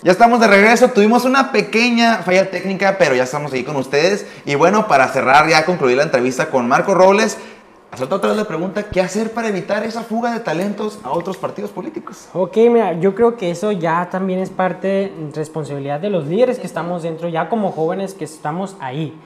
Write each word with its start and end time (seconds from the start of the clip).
Ya 0.00 0.12
estamos 0.12 0.38
de 0.38 0.46
regreso, 0.46 0.90
tuvimos 0.90 1.24
una 1.24 1.50
pequeña 1.50 2.18
falla 2.18 2.48
técnica, 2.52 2.98
pero 3.00 3.16
ya 3.16 3.24
estamos 3.24 3.50
aquí 3.50 3.64
con 3.64 3.74
ustedes. 3.74 4.28
Y 4.44 4.54
bueno, 4.54 4.86
para 4.86 5.08
cerrar, 5.08 5.48
ya 5.48 5.64
concluir 5.64 5.96
la 5.96 6.04
entrevista 6.04 6.50
con 6.50 6.68
Marco 6.68 6.94
Robles, 6.94 7.36
hacerte 7.90 8.14
otra 8.14 8.28
vez 8.28 8.38
la 8.38 8.44
pregunta, 8.44 8.84
¿qué 8.84 9.00
hacer 9.00 9.32
para 9.32 9.48
evitar 9.48 9.82
esa 9.82 10.04
fuga 10.04 10.32
de 10.32 10.38
talentos 10.38 11.00
a 11.02 11.10
otros 11.10 11.36
partidos 11.36 11.72
políticos? 11.72 12.28
Ok, 12.32 12.58
mira, 12.70 12.92
yo 12.92 13.16
creo 13.16 13.36
que 13.36 13.50
eso 13.50 13.72
ya 13.72 14.08
también 14.08 14.38
es 14.38 14.50
parte, 14.50 15.12
responsabilidad 15.34 15.98
de 15.98 16.10
los 16.10 16.28
líderes 16.28 16.60
que 16.60 16.68
estamos 16.68 17.02
dentro, 17.02 17.28
ya 17.28 17.48
como 17.48 17.72
jóvenes 17.72 18.14
que 18.14 18.24
estamos 18.24 18.76
ahí. 18.78 19.18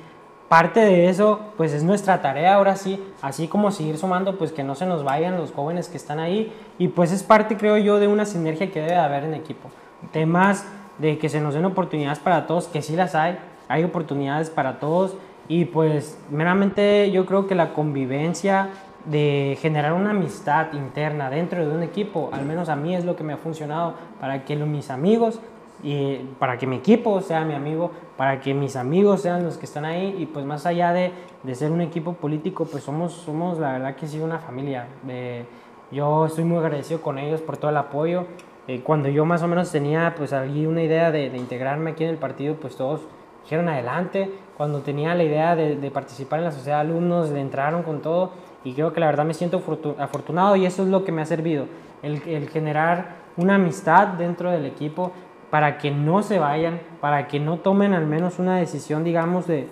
Parte 0.48 0.80
de 0.80 1.10
eso, 1.10 1.40
pues 1.58 1.74
es 1.74 1.82
nuestra 1.82 2.22
tarea 2.22 2.54
ahora 2.54 2.76
sí, 2.76 2.98
así 3.20 3.46
como 3.46 3.72
seguir 3.72 3.98
sumando, 3.98 4.38
pues 4.38 4.52
que 4.52 4.64
no 4.64 4.74
se 4.74 4.86
nos 4.86 5.04
vayan 5.04 5.36
los 5.36 5.52
jóvenes 5.52 5.88
que 5.88 5.98
están 5.98 6.18
ahí. 6.18 6.50
Y 6.78 6.88
pues 6.88 7.12
es 7.12 7.22
parte, 7.22 7.58
creo 7.58 7.76
yo, 7.76 7.98
de 7.98 8.08
una 8.08 8.24
sinergia 8.24 8.70
que 8.70 8.80
debe 8.80 8.96
haber 8.96 9.24
en 9.24 9.34
equipo 9.34 9.68
temas 10.10 10.66
de 10.98 11.18
que 11.18 11.28
se 11.28 11.40
nos 11.40 11.54
den 11.54 11.64
oportunidades 11.64 12.18
para 12.18 12.46
todos, 12.46 12.68
que 12.68 12.82
sí 12.82 12.96
las 12.96 13.14
hay, 13.14 13.38
hay 13.68 13.84
oportunidades 13.84 14.50
para 14.50 14.78
todos. 14.78 15.16
Y 15.48 15.66
pues 15.66 16.18
meramente 16.30 17.10
yo 17.10 17.26
creo 17.26 17.46
que 17.46 17.54
la 17.54 17.74
convivencia 17.74 18.70
de 19.04 19.58
generar 19.60 19.92
una 19.92 20.10
amistad 20.10 20.72
interna 20.72 21.28
dentro 21.28 21.66
de 21.66 21.74
un 21.74 21.82
equipo, 21.82 22.30
al 22.32 22.44
menos 22.44 22.68
a 22.68 22.76
mí 22.76 22.94
es 22.94 23.04
lo 23.04 23.16
que 23.16 23.24
me 23.24 23.32
ha 23.32 23.36
funcionado 23.36 23.94
para 24.20 24.44
que 24.44 24.54
mis 24.54 24.90
amigos 24.90 25.40
y 25.82 26.18
para 26.38 26.58
que 26.58 26.68
mi 26.68 26.76
equipo 26.76 27.20
sea 27.20 27.44
mi 27.44 27.54
amigo, 27.54 27.90
para 28.16 28.40
que 28.40 28.54
mis 28.54 28.76
amigos 28.76 29.22
sean 29.22 29.42
los 29.42 29.58
que 29.58 29.66
están 29.66 29.84
ahí. 29.84 30.16
Y 30.18 30.26
pues 30.26 30.44
más 30.44 30.64
allá 30.64 30.92
de, 30.92 31.12
de 31.42 31.54
ser 31.56 31.72
un 31.72 31.80
equipo 31.80 32.12
político, 32.12 32.66
pues 32.66 32.84
somos, 32.84 33.12
somos 33.12 33.58
la 33.58 33.72
verdad 33.72 33.96
que 33.96 34.06
sí 34.06 34.20
una 34.20 34.38
familia. 34.38 34.86
Eh, 35.08 35.44
yo 35.90 36.26
estoy 36.26 36.44
muy 36.44 36.58
agradecido 36.58 37.02
con 37.02 37.18
ellos 37.18 37.40
por 37.40 37.56
todo 37.56 37.70
el 37.70 37.76
apoyo 37.76 38.26
eh, 38.68 38.80
cuando 38.82 39.08
yo 39.08 39.24
más 39.24 39.42
o 39.42 39.48
menos 39.48 39.70
tenía 39.72 40.14
pues 40.16 40.32
allí 40.32 40.66
una 40.66 40.82
idea 40.82 41.10
de, 41.10 41.26
integrarme 41.26 41.90
aquí 41.90 42.04
en 42.04 42.10
el 42.10 42.16
partido, 42.16 42.54
pues 42.56 42.76
todos 42.76 43.00
dijeron 43.42 43.68
adelante. 43.68 44.30
Cuando 44.56 44.80
tenía 44.80 45.14
la 45.14 45.24
idea 45.24 45.56
de, 45.56 45.90
participar 45.90 46.38
en 46.38 46.44
la 46.46 46.52
sociedad 46.52 46.76
de 46.76 46.90
alumnos, 46.90 47.30
le 47.30 47.40
entraron 47.40 47.82
con 47.82 48.00
todo 48.00 48.30
y 48.64 48.74
creo 48.74 48.92
que 48.92 49.00
la 49.00 49.06
verdad 49.06 49.24
me 49.24 49.34
siento 49.34 49.62
afortunado 49.98 50.54
y 50.56 50.66
eso 50.66 50.84
es 50.84 50.88
lo 50.88 51.04
que 51.04 51.10
me 51.10 51.22
ha 51.22 51.26
servido, 51.26 51.66
el, 52.02 52.22
el 52.28 52.48
generar 52.48 53.16
una 53.36 53.56
amistad 53.56 54.08
dentro 54.08 54.50
del 54.50 54.66
equipo 54.66 55.10
para 55.50 55.78
que 55.78 55.90
no 55.90 56.22
se 56.22 56.38
vayan, 56.38 56.80
para 57.00 57.26
que 57.26 57.40
no 57.40 57.58
tomen 57.58 57.92
al 57.92 58.06
menos 58.06 58.38
una 58.38 58.58
decisión, 58.58 59.02
digamos, 59.02 59.46
de, 59.46 59.66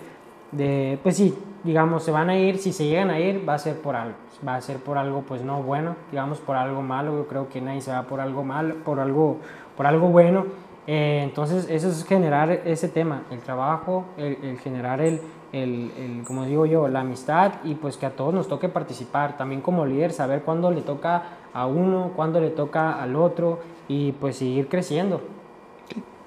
de, 0.51 0.99
pues 1.01 1.15
sí, 1.15 1.37
digamos, 1.63 2.03
se 2.03 2.11
van 2.11 2.29
a 2.29 2.37
ir, 2.37 2.57
si 2.57 2.73
se 2.73 2.85
llegan 2.85 3.09
a 3.09 3.19
ir, 3.19 3.47
va 3.47 3.55
a 3.55 3.59
ser 3.59 3.77
por 3.77 3.95
algo, 3.95 4.15
va 4.47 4.55
a 4.55 4.61
ser 4.61 4.77
por 4.77 4.97
algo, 4.97 5.21
pues 5.21 5.43
no 5.43 5.61
bueno, 5.61 5.95
digamos, 6.11 6.39
por 6.39 6.55
algo 6.55 6.81
malo, 6.81 7.17
yo 7.17 7.27
creo 7.27 7.49
que 7.49 7.61
nadie 7.61 7.81
se 7.81 7.91
va 7.91 8.03
por 8.03 8.19
algo 8.19 8.43
malo, 8.43 8.75
por 8.83 8.99
algo, 8.99 9.37
por 9.77 9.85
algo 9.85 10.07
bueno, 10.07 10.45
eh, 10.87 11.21
entonces 11.23 11.67
eso 11.69 11.89
es 11.89 12.03
generar 12.05 12.51
ese 12.51 12.89
tema, 12.89 13.23
el 13.31 13.39
trabajo, 13.39 14.05
el, 14.17 14.57
generar 14.59 14.99
el, 15.01 15.21
el, 15.51 15.91
el, 15.97 16.23
como 16.25 16.45
digo 16.45 16.65
yo, 16.65 16.87
la 16.87 17.01
amistad 17.01 17.53
y 17.63 17.75
pues 17.75 17.97
que 17.97 18.07
a 18.07 18.15
todos 18.15 18.33
nos 18.33 18.47
toque 18.47 18.67
participar, 18.67 19.37
también 19.37 19.61
como 19.61 19.85
líder, 19.85 20.11
saber 20.11 20.41
cuándo 20.41 20.71
le 20.71 20.81
toca 20.81 21.23
a 21.53 21.67
uno, 21.67 22.11
cuándo 22.15 22.39
le 22.39 22.49
toca 22.49 23.01
al 23.01 23.15
otro 23.15 23.59
y 23.87 24.13
pues 24.13 24.37
seguir 24.37 24.67
creciendo. 24.67 25.21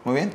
Muy 0.05 0.15
bien. 0.15 0.31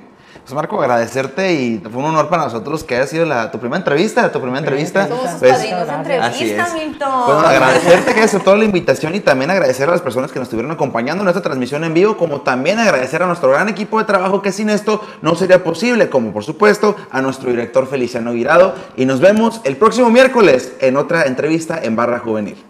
Pues 0.49 0.55
Marco, 0.55 0.81
agradecerte 0.81 1.53
y 1.53 1.77
fue 1.77 2.01
un 2.01 2.05
honor 2.05 2.27
para 2.27 2.45
nosotros 2.45 2.83
que 2.83 2.95
haya 2.95 3.05
sido 3.05 3.25
la, 3.25 3.51
tu 3.51 3.59
primera 3.59 3.77
entrevista, 3.77 4.31
tu 4.31 4.39
primera 4.39 4.59
entrevista. 4.59 5.07
Somos 5.07 5.29
pues, 5.39 5.53
padrinos 5.53 5.87
de 5.87 5.93
entrevista, 5.93 6.73
Milton. 6.73 7.25
Bueno, 7.25 7.39
agradecerte 7.41 8.13
que 8.15 8.21
aceptado 8.21 8.57
la 8.57 8.65
invitación 8.65 9.13
y 9.13 9.19
también 9.19 9.51
agradecer 9.51 9.87
a 9.87 9.91
las 9.91 10.01
personas 10.01 10.31
que 10.31 10.39
nos 10.39 10.47
estuvieron 10.47 10.71
acompañando 10.71 11.23
en 11.23 11.27
esta 11.27 11.41
transmisión 11.41 11.83
en 11.83 11.93
vivo, 11.93 12.17
como 12.17 12.41
también 12.41 12.79
agradecer 12.79 13.21
a 13.21 13.27
nuestro 13.27 13.51
gran 13.51 13.69
equipo 13.69 13.99
de 13.99 14.05
trabajo 14.05 14.41
que 14.41 14.51
sin 14.51 14.69
esto 14.69 15.05
no 15.21 15.35
sería 15.35 15.63
posible, 15.63 16.09
como 16.09 16.31
por 16.31 16.43
supuesto 16.43 16.95
a 17.11 17.21
nuestro 17.21 17.51
director 17.51 17.87
Feliciano 17.87 18.31
Virado. 18.31 18.73
Y 18.95 19.05
nos 19.05 19.19
vemos 19.19 19.61
el 19.65 19.77
próximo 19.77 20.09
miércoles 20.09 20.73
en 20.79 20.97
otra 20.97 21.25
entrevista 21.25 21.79
en 21.81 21.95
Barra 21.95 22.19
Juvenil. 22.19 22.68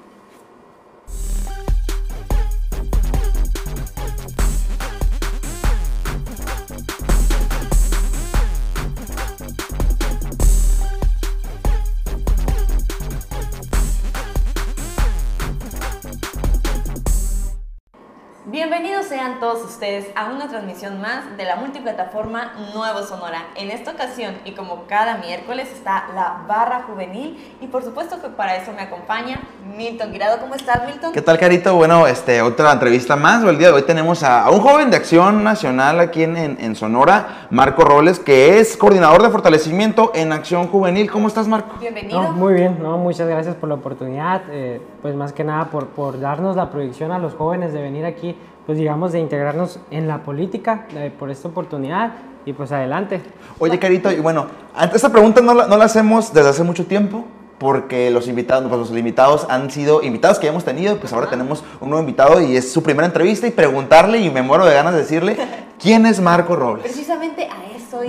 A 20.15 20.29
una 20.29 20.47
transmisión 20.47 21.01
más 21.01 21.35
de 21.35 21.45
la 21.45 21.55
multiplataforma 21.55 22.53
Nuevo 22.75 23.01
Sonora. 23.01 23.47
En 23.55 23.71
esta 23.71 23.91
ocasión 23.91 24.35
y 24.45 24.51
como 24.51 24.83
cada 24.87 25.17
miércoles 25.17 25.69
está 25.73 26.05
la 26.13 26.43
barra 26.47 26.83
juvenil 26.83 27.55
y 27.59 27.67
por 27.67 27.83
supuesto 27.83 28.21
que 28.21 28.27
para 28.29 28.55
eso 28.55 28.71
me 28.71 28.83
acompaña 28.83 29.41
Milton 29.75 30.11
Guirado. 30.11 30.39
¿Cómo 30.39 30.53
estás 30.53 30.85
Milton? 30.85 31.11
¿Qué 31.11 31.23
tal 31.23 31.39
Carito? 31.39 31.73
Bueno, 31.75 32.05
este, 32.05 32.41
otra 32.41 32.71
entrevista 32.71 33.15
más. 33.15 33.43
El 33.43 33.57
día 33.57 33.69
de 33.69 33.73
hoy 33.73 33.81
tenemos 33.81 34.21
a, 34.21 34.49
un 34.51 34.59
joven 34.59 34.91
de 34.91 34.97
acción 34.97 35.43
nacional 35.43 35.99
aquí 35.99 36.23
en, 36.23 36.37
en, 36.37 36.75
Sonora, 36.75 37.47
Marco 37.49 37.83
Robles, 37.83 38.19
que 38.19 38.59
es 38.59 38.77
coordinador 38.77 39.23
de 39.23 39.29
fortalecimiento 39.29 40.11
en 40.13 40.31
acción 40.31 40.67
juvenil. 40.67 41.09
¿Cómo 41.09 41.27
estás 41.27 41.47
Marco? 41.47 41.77
Bienvenido. 41.79 42.31
muy 42.33 42.53
bien, 42.53 42.77
no, 42.79 42.97
muchas 42.97 43.27
gracias 43.27 43.55
por 43.55 43.69
la 43.69 43.75
oportunidad, 43.75 44.43
eh, 44.51 44.81
pues 45.01 45.15
más 45.15 45.33
que 45.33 45.43
nada 45.43 45.65
por, 45.65 45.87
por 45.87 46.19
darnos 46.19 46.55
la 46.55 46.69
proyección 46.69 47.11
a 47.11 47.17
los 47.17 47.33
jóvenes 47.33 47.73
de 47.73 47.81
venir 47.81 48.05
aquí 48.05 48.37
pues 48.69 48.77
digamos, 48.77 49.13
de 49.13 49.19
integrarnos 49.19 49.79
en 49.89 50.07
la 50.07 50.21
política 50.21 50.85
por 51.17 51.31
esta 51.31 51.47
oportunidad 51.47 52.11
y 52.45 52.53
pues 52.53 52.71
adelante. 52.71 53.19
Oye, 53.57 53.79
Carito, 53.79 54.11
y 54.11 54.19
bueno, 54.19 54.45
esta 54.93 55.09
pregunta 55.09 55.41
no 55.41 55.55
la, 55.55 55.65
no 55.65 55.75
la 55.75 55.85
hacemos 55.85 56.31
desde 56.31 56.49
hace 56.49 56.63
mucho 56.63 56.85
tiempo 56.85 57.25
porque 57.57 58.11
los 58.11 58.27
invitados, 58.27 58.67
pues 58.69 58.79
los 58.79 58.91
invitados 58.91 59.47
han 59.49 59.71
sido 59.71 60.03
invitados 60.03 60.37
que 60.37 60.45
ya 60.45 60.51
hemos 60.51 60.65
tenido, 60.65 60.97
pues 60.97 61.11
ahora 61.13 61.27
tenemos 61.31 61.63
un 61.81 61.89
nuevo 61.89 62.01
invitado 62.03 62.39
y 62.41 62.57
es 62.57 62.71
su 62.71 62.83
primera 62.83 63.07
entrevista 63.07 63.47
y 63.47 63.49
preguntarle, 63.49 64.19
y 64.19 64.29
me 64.29 64.43
muero 64.43 64.67
de 64.67 64.75
ganas 64.75 64.93
de 64.93 64.99
decirle, 64.99 65.35
¿quién 65.79 66.05
es 66.05 66.21
Marco 66.21 66.55
Robles? 66.55 66.83
Precisamente 66.83 67.47
a 67.47 67.75
eso. 67.75 68.01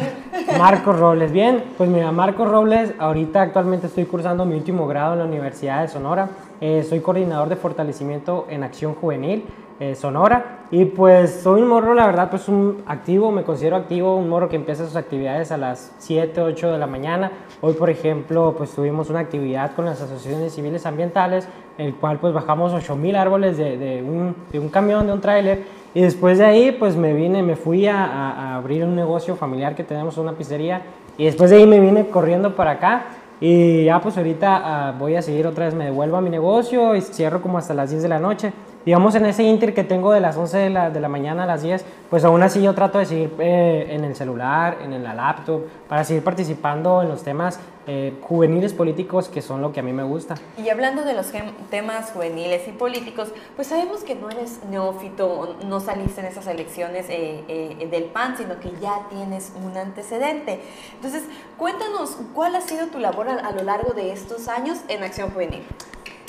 Marco 0.58 0.92
Robles, 0.92 1.32
bien, 1.32 1.64
pues 1.78 1.88
mira, 1.88 2.12
Marco 2.12 2.44
Robles, 2.44 2.92
ahorita 2.98 3.40
actualmente 3.40 3.86
estoy 3.86 4.04
cursando 4.04 4.44
mi 4.44 4.56
último 4.56 4.86
grado 4.86 5.14
en 5.14 5.20
la 5.20 5.24
Universidad 5.24 5.80
de 5.80 5.88
Sonora, 5.88 6.28
eh, 6.60 6.86
soy 6.86 7.00
coordinador 7.00 7.48
de 7.48 7.56
fortalecimiento 7.56 8.46
en 8.50 8.62
acción 8.62 8.94
juvenil, 8.94 9.46
eh, 9.80 9.94
Sonora. 9.94 10.58
Y 10.70 10.84
pues 10.84 11.40
soy 11.42 11.62
un 11.62 11.68
morro, 11.68 11.94
la 11.94 12.04
verdad, 12.06 12.28
pues 12.28 12.48
un 12.48 12.82
activo, 12.86 13.32
me 13.32 13.42
considero 13.44 13.76
activo, 13.76 14.14
un 14.14 14.28
morro 14.28 14.48
que 14.50 14.56
empieza 14.56 14.84
sus 14.84 14.94
actividades 14.94 15.50
a 15.50 15.56
las 15.56 15.92
7, 15.98 16.42
8 16.42 16.72
de 16.72 16.78
la 16.78 16.86
mañana. 16.86 17.32
Hoy, 17.62 17.72
por 17.72 17.88
ejemplo, 17.88 18.54
pues 18.56 18.70
tuvimos 18.72 19.08
una 19.08 19.20
actividad 19.20 19.72
con 19.74 19.86
las 19.86 20.00
asociaciones 20.02 20.54
civiles 20.54 20.84
ambientales, 20.84 21.48
el 21.78 21.94
cual 21.94 22.18
pues 22.18 22.34
bajamos 22.34 22.74
8000 22.74 23.16
árboles 23.16 23.56
de, 23.56 23.78
de, 23.78 24.02
un, 24.02 24.36
de, 24.52 24.58
un, 24.60 24.68
camión, 24.68 25.06
de 25.06 25.14
un 25.14 25.20
tráiler. 25.22 25.64
Y 25.94 26.02
después 26.02 26.36
de 26.36 26.44
ahí, 26.44 26.72
pues 26.72 26.94
me 26.94 27.14
vine, 27.14 27.42
me 27.42 27.56
fui 27.56 27.86
a, 27.86 28.56
abrir 28.56 28.84
un 28.84 28.94
negocio 28.94 29.34
familiar 29.34 29.74
que 29.74 29.82
tenemos, 29.82 30.18
una 30.18 30.34
pizzería. 30.34 30.82
Y 31.16 31.24
después 31.24 31.48
de 31.48 31.56
ahí 31.56 31.66
me 31.66 31.80
vine 31.80 32.06
corriendo 32.08 32.54
para 32.54 32.72
acá. 32.72 33.06
Y 33.40 33.84
ya 33.84 33.98
pues 34.02 34.18
ahorita 34.18 34.60
ah, 34.62 34.94
voy 34.98 35.16
a 35.16 35.22
seguir 35.22 35.46
otra 35.46 35.64
vez, 35.64 35.74
me 35.74 35.86
devuelvo 35.86 36.18
a 36.18 36.20
mi 36.20 36.28
negocio 36.28 36.94
y 36.94 37.00
cierro 37.00 37.40
como 37.40 37.56
hasta 37.56 37.72
las 37.72 37.88
10 37.88 38.02
de 38.02 38.08
la 38.10 38.18
noche 38.18 38.52
digamos, 38.84 39.14
en 39.14 39.26
ese 39.26 39.42
inter 39.42 39.74
que 39.74 39.84
tengo 39.84 40.12
de 40.12 40.20
las 40.20 40.36
11 40.36 40.58
de 40.58 40.70
la, 40.70 40.90
de 40.90 41.00
la 41.00 41.08
mañana 41.08 41.44
a 41.44 41.46
las 41.46 41.62
10, 41.62 41.84
pues 42.08 42.24
aún 42.24 42.42
así 42.42 42.62
yo 42.62 42.74
trato 42.74 42.98
de 42.98 43.06
seguir 43.06 43.34
eh, 43.38 43.88
en 43.90 44.04
el 44.04 44.16
celular, 44.16 44.78
en 44.82 45.02
la 45.02 45.14
laptop, 45.14 45.62
para 45.88 46.04
seguir 46.04 46.24
participando 46.24 47.02
en 47.02 47.08
los 47.08 47.22
temas 47.22 47.60
eh, 47.86 48.14
juveniles 48.22 48.72
políticos 48.72 49.28
que 49.28 49.42
son 49.42 49.62
lo 49.62 49.72
que 49.72 49.80
a 49.80 49.82
mí 49.82 49.92
me 49.92 50.02
gusta. 50.02 50.34
Y 50.56 50.68
hablando 50.68 51.02
de 51.02 51.14
los 51.14 51.32
temas 51.70 52.10
juveniles 52.12 52.68
y 52.68 52.72
políticos, 52.72 53.28
pues 53.56 53.68
sabemos 53.68 54.04
que 54.04 54.14
no 54.14 54.30
eres 54.30 54.60
neófito, 54.70 55.56
no 55.66 55.80
saliste 55.80 56.20
en 56.20 56.26
esas 56.26 56.46
elecciones 56.46 57.06
eh, 57.08 57.88
del 57.90 58.04
PAN, 58.04 58.36
sino 58.36 58.60
que 58.60 58.70
ya 58.80 59.08
tienes 59.10 59.52
un 59.64 59.76
antecedente. 59.76 60.60
Entonces, 60.94 61.24
cuéntanos, 61.58 62.16
¿cuál 62.34 62.54
ha 62.54 62.60
sido 62.60 62.86
tu 62.88 62.98
labor 62.98 63.28
a, 63.28 63.34
a 63.34 63.52
lo 63.52 63.62
largo 63.62 63.92
de 63.92 64.12
estos 64.12 64.48
años 64.48 64.78
en 64.88 65.02
Acción 65.02 65.30
Juvenil? 65.30 65.62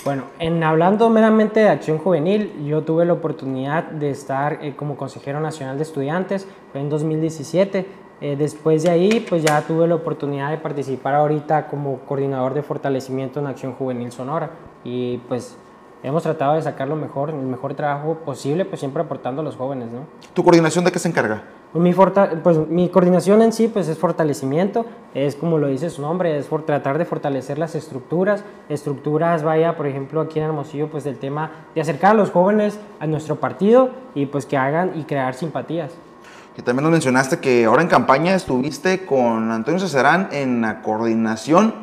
Bueno, 0.04 0.24
en 0.40 0.64
hablando 0.64 1.12
meramente 1.12 1.60
de 1.60 1.70
acción 1.70 2.00
juvenil, 2.00 2.66
yo 2.66 2.82
tuve 2.82 3.06
la 3.06 3.14
oportunidad 3.14 3.84
de 3.84 4.10
estar 4.10 4.58
eh, 4.64 4.74
como 4.76 4.98
consejero 4.98 5.40
nacional 5.40 5.78
de 5.78 5.84
estudiantes, 5.84 6.48
fue 6.72 6.82
en 6.82 6.90
2017. 6.90 7.86
Eh, 8.20 8.36
después 8.36 8.82
de 8.82 8.90
ahí, 8.90 9.24
pues 9.30 9.44
ya 9.44 9.62
tuve 9.62 9.88
la 9.88 9.94
oportunidad 9.94 10.50
de 10.50 10.58
participar 10.58 11.14
ahorita 11.14 11.68
como 11.68 12.00
coordinador 12.00 12.56
de 12.56 12.64
fortalecimiento 12.64 13.40
en 13.40 13.46
acción 13.46 13.74
juvenil 13.74 14.12
sonora. 14.12 14.50
Y 14.84 15.20
pues 15.28 15.56
hemos 16.04 16.24
tratado 16.24 16.56
de 16.56 16.62
sacar 16.62 16.88
lo 16.88 16.96
mejor, 16.96 17.30
el 17.30 17.36
mejor 17.36 17.74
trabajo 17.74 18.16
posible, 18.26 18.66
pues 18.66 18.80
siempre 18.80 19.02
aportando 19.02 19.42
a 19.42 19.44
los 19.44 19.56
jóvenes, 19.56 19.92
¿no? 19.92 20.06
¿Tu 20.34 20.44
coordinación 20.44 20.84
de 20.86 20.92
qué 20.92 21.00
se 21.00 21.08
encarga? 21.08 21.44
Pues 21.72 21.82
mi, 21.82 21.94
pues 22.44 22.58
mi 22.68 22.90
coordinación 22.90 23.42
en 23.42 23.54
sí 23.54 23.70
pues 23.70 23.88
es 23.88 23.98
fortalecimiento, 23.98 24.86
es 25.14 25.36
como 25.36 25.58
lo 25.58 25.68
dice 25.68 25.90
su 25.90 26.02
nombre, 26.02 26.38
es 26.38 26.48
por 26.48 26.64
tratar 26.66 26.98
de 26.98 27.06
fortalecer 27.06 27.58
las 27.58 27.76
estructuras, 27.76 28.44
estructuras, 28.68 29.44
vaya, 29.44 29.78
por 29.78 29.88
ejemplo, 29.88 30.20
aquí 30.20 30.40
en 30.40 30.46
Hermosillo, 30.46 30.90
pues 30.90 31.06
del 31.06 31.18
tema 31.18 31.52
de 31.74 31.82
acercar 31.82 32.12
a 32.12 32.14
los 32.16 32.30
jóvenes 32.30 32.78
a 33.00 33.08
nuestro 33.08 33.38
partido 33.38 33.92
y 34.16 34.26
pues 34.26 34.46
que 34.46 34.58
hagan 34.58 35.00
y 35.00 35.04
crear 35.04 35.34
simpatías. 35.34 35.92
que 36.56 36.62
también 36.62 36.84
nos 36.84 36.92
mencionaste 36.92 37.40
que 37.40 37.64
ahora 37.64 37.82
en 37.82 37.88
campaña 37.88 38.36
estuviste 38.36 39.06
con 39.06 39.52
Antonio 39.52 39.80
Cesarán 39.80 40.28
en 40.34 40.60
la 40.60 40.82
coordinación 40.82 41.74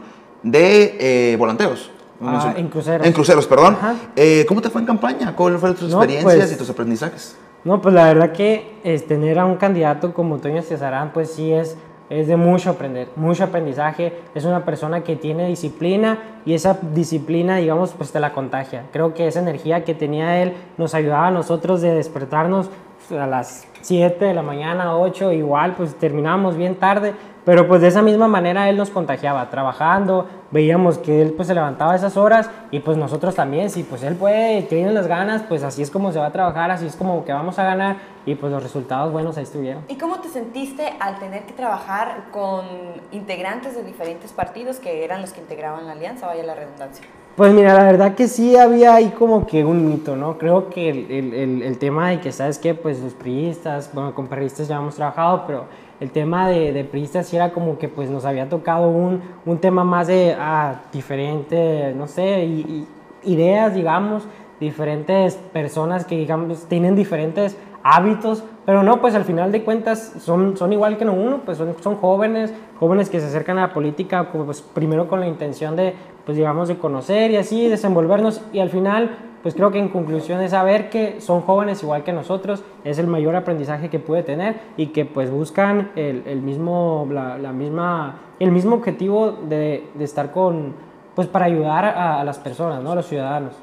de 0.43 1.33
eh, 1.33 1.37
volanteos. 1.37 1.91
Ah, 2.21 2.55
en 2.57 2.69
cruceros. 2.69 3.07
En 3.07 3.13
cruceros, 3.13 3.47
perdón. 3.47 3.77
Eh, 4.17 4.45
¿Cómo 4.49 4.61
te 4.61 4.71
fue 4.71 4.81
en 4.81 4.87
campaña? 4.87 5.35
¿Cuáles 5.37 5.61
fueron 5.61 5.77
tus 5.77 5.91
experiencias 5.91 6.35
pues 6.35 6.53
y 6.53 6.57
tus 6.57 6.71
aprendizajes? 6.71 7.37
No, 7.65 7.81
pues 7.81 7.95
la 7.95 8.05
verdad 8.05 8.33
que 8.33 8.79
es, 8.85 9.07
tener 9.07 9.39
a 9.39 9.45
un 9.45 9.57
candidato 9.57 10.15
como 10.15 10.37
Antonio 10.37 10.63
Cesarán, 10.63 11.13
pues 11.13 11.33
sí 11.33 11.53
es, 11.53 11.77
es 12.11 12.27
de 12.27 12.37
mucho 12.37 12.71
aprender, 12.71 13.09
mucho 13.17 13.45
aprendizaje. 13.45 14.15
Es 14.35 14.45
una 14.45 14.65
persona 14.65 15.03
que 15.03 15.17
tiene 15.17 15.47
disciplina 15.47 16.41
y 16.45 16.55
esa 16.55 16.79
disciplina, 16.95 17.57
digamos, 17.57 17.93
pues 17.97 18.11
te 18.11 18.21
la 18.21 18.33
contagia. 18.33 18.85
Creo 18.93 19.15
que 19.15 19.29
esa 19.29 19.41
energía 19.41 19.85
que 19.85 19.95
tenía 19.95 20.43
él 20.43 20.55
nos 20.77 20.95
ayudaba 20.95 21.29
a 21.29 21.31
nosotros 21.31 21.81
de 21.83 21.95
despertarnos 21.95 22.71
a 23.11 23.27
las 23.27 23.67
7 23.83 24.25
de 24.25 24.35
la 24.35 24.43
mañana, 24.43 24.97
8, 24.97 25.33
igual, 25.33 25.75
pues 25.77 25.95
terminábamos 25.95 26.57
bien 26.57 26.75
tarde, 26.75 27.15
pero 27.49 27.67
pues 27.67 27.81
de 27.81 27.89
esa 27.89 28.03
misma 28.03 28.29
manera 28.29 28.69
él 28.69 28.77
nos 28.77 28.91
contagiaba, 28.91 29.49
trabajando, 29.49 30.29
veíamos 30.51 30.99
que 30.99 31.23
él 31.23 31.33
pues 31.33 31.49
se 31.49 31.55
levantaba 31.55 31.95
a 31.95 31.97
esas 31.97 32.19
horas 32.19 32.51
y 32.71 32.81
pues 32.81 32.99
nosotros 32.99 33.35
también, 33.35 33.71
si 33.71 33.85
pues 33.85 34.03
él 34.03 34.17
puede, 34.17 34.61
tiene 34.65 34.93
las 34.93 35.07
ganas, 35.07 35.45
pues 35.49 35.63
así 35.63 35.81
es 35.81 35.91
como 35.91 36.13
se 36.13 36.19
va 36.19 36.27
a 36.27 36.31
trabajar, 36.31 36.71
así 36.71 36.85
es 36.85 36.95
como 36.95 37.25
que 37.25 37.33
vamos 37.33 37.59
a 37.59 37.65
ganar 37.65 37.97
y 38.27 38.35
pues 38.35 38.53
los 38.53 38.63
resultados 38.63 39.11
buenos 39.13 39.39
ahí 39.39 39.45
estuvieron. 39.45 39.83
¿Y 39.89 39.97
cómo 39.97 40.21
te 40.21 40.29
sentiste 40.29 40.93
al 41.01 41.19
tener 41.21 41.45
que 41.45 41.55
trabajar 41.55 42.25
con 42.33 42.67
integrantes 43.13 43.75
de 43.75 43.83
diferentes 43.83 44.31
partidos 44.35 44.79
que 44.79 45.03
eran 45.03 45.23
los 45.23 45.33
que 45.33 45.41
integraban 45.41 45.87
la 45.87 45.93
alianza, 45.93 46.27
vaya 46.27 46.45
la 46.45 46.55
redundancia? 46.55 47.07
Pues 47.35 47.55
mira, 47.55 47.73
la 47.73 47.85
verdad 47.85 48.15
que 48.15 48.29
sí 48.29 48.59
había 48.59 48.95
ahí 48.95 49.09
como 49.11 49.47
que 49.47 49.65
un 49.65 49.89
mito, 49.89 50.17
¿no? 50.17 50.37
Creo 50.37 50.69
que 50.69 50.91
el, 50.91 51.11
el, 51.11 51.63
el, 51.63 51.79
tema 51.79 52.11
de 52.11 52.21
que, 52.21 52.33
¿sabes 52.33 52.59
qué? 52.59 52.75
Pues 52.75 53.01
los 53.01 53.15
priistas, 53.15 53.91
bueno, 53.95 54.13
con 54.13 54.29
ya 54.29 54.77
hemos 54.77 54.97
trabajado, 54.97 55.45
pero 55.47 55.67
el 56.01 56.11
tema 56.11 56.49
de, 56.49 56.73
de 56.73 56.85
priistas 56.85 57.27
sí 57.27 57.37
era 57.37 57.53
como 57.53 57.79
que 57.79 57.89
pues 57.89 58.09
nos 58.09 58.25
había 58.25 58.49
tocado 58.49 58.89
un, 58.89 59.21
un 59.45 59.59
tema 59.59 59.85
más 59.85 60.07
de, 60.07 60.37
ah, 60.39 60.83
diferente, 60.93 61.93
no 61.97 62.07
sé, 62.07 62.45
y, 62.45 62.87
ideas, 63.25 63.75
digamos, 63.75 64.25
diferentes 64.61 65.35
personas 65.53 66.05
que, 66.05 66.17
digamos, 66.17 66.67
tienen 66.67 66.95
diferentes 66.95 67.57
hábitos, 67.83 68.45
pero 68.67 68.83
no, 68.83 69.01
pues 69.01 69.15
al 69.15 69.25
final 69.25 69.53
de 69.53 69.63
cuentas 69.63 70.15
son, 70.21 70.57
son 70.57 70.73
igual 70.73 70.99
que 70.99 71.05
uno, 71.05 71.41
pues 71.45 71.59
son, 71.59 71.75
son 71.81 71.97
jóvenes, 71.97 72.53
jóvenes 72.79 73.09
que 73.09 73.21
se 73.21 73.27
acercan 73.27 73.59
a 73.59 73.69
la 73.69 73.73
política 73.73 74.31
pues 74.31 74.61
primero 74.61 75.09
con 75.09 75.21
la 75.21 75.27
intención 75.27 75.77
de, 75.77 75.95
pues 76.27 76.37
digamos, 76.37 76.69
de 76.69 76.77
conocer 76.77 77.31
y 77.31 77.37
así 77.37 77.69
desenvolvernos 77.69 78.43
y 78.53 78.59
al 78.61 78.71
final, 78.71 79.17
pues 79.43 79.55
creo 79.55 79.71
que 79.71 79.79
en 79.79 79.89
conclusión 79.89 80.43
es 80.43 80.51
saber 80.51 80.91
que 80.91 81.21
son 81.21 81.41
jóvenes 81.41 81.83
igual 81.83 82.05
que 82.05 82.13
nosotros, 82.13 82.63
es 82.85 82.99
el 82.99 83.07
mayor 83.07 83.37
aprendizaje 83.37 83.89
que 83.89 83.99
puede 83.99 84.23
tener 84.23 84.61
y 84.77 84.89
que 84.89 85.05
pues 85.05 85.31
buscan 85.31 85.91
el, 85.97 86.25
el 86.27 86.43
mismo, 86.43 87.09
la, 87.11 87.39
la, 87.39 87.53
misma, 87.53 88.21
el 88.41 88.53
mismo 88.53 88.77
objetivo 88.77 89.33
de, 89.49 89.89
de, 89.95 90.05
estar 90.05 90.33
con, 90.33 90.75
pues 91.15 91.29
para 91.29 91.47
ayudar 91.47 91.87
a, 91.87 92.21
a 92.21 92.25
las 92.25 92.39
personas, 92.39 92.83
¿no? 92.83 92.93
A 92.93 92.97
los 92.97 93.07
ciudadanos. 93.07 93.55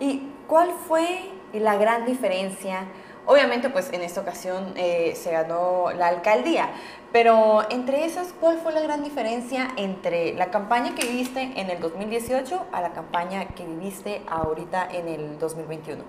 ¿Y 0.00 0.28
cuál 0.46 0.68
fue 0.86 1.06
la 1.54 1.76
gran 1.76 2.04
diferencia? 2.04 2.80
Obviamente, 3.30 3.70
pues 3.70 3.92
en 3.92 4.02
esta 4.02 4.22
ocasión 4.22 4.72
eh, 4.74 5.12
se 5.14 5.30
ganó 5.30 5.92
la 5.96 6.08
alcaldía, 6.08 6.70
pero 7.12 7.60
entre 7.70 8.04
esas, 8.04 8.34
¿cuál 8.40 8.58
fue 8.58 8.72
la 8.72 8.80
gran 8.80 9.04
diferencia 9.04 9.68
entre 9.76 10.34
la 10.34 10.46
campaña 10.46 10.96
que 10.96 11.06
viviste 11.06 11.40
en 11.54 11.70
el 11.70 11.78
2018 11.78 12.60
a 12.72 12.80
la 12.80 12.90
campaña 12.90 13.46
que 13.54 13.64
viviste 13.64 14.22
ahorita 14.28 14.88
en 14.92 15.06
el 15.06 15.38
2021? 15.38 16.02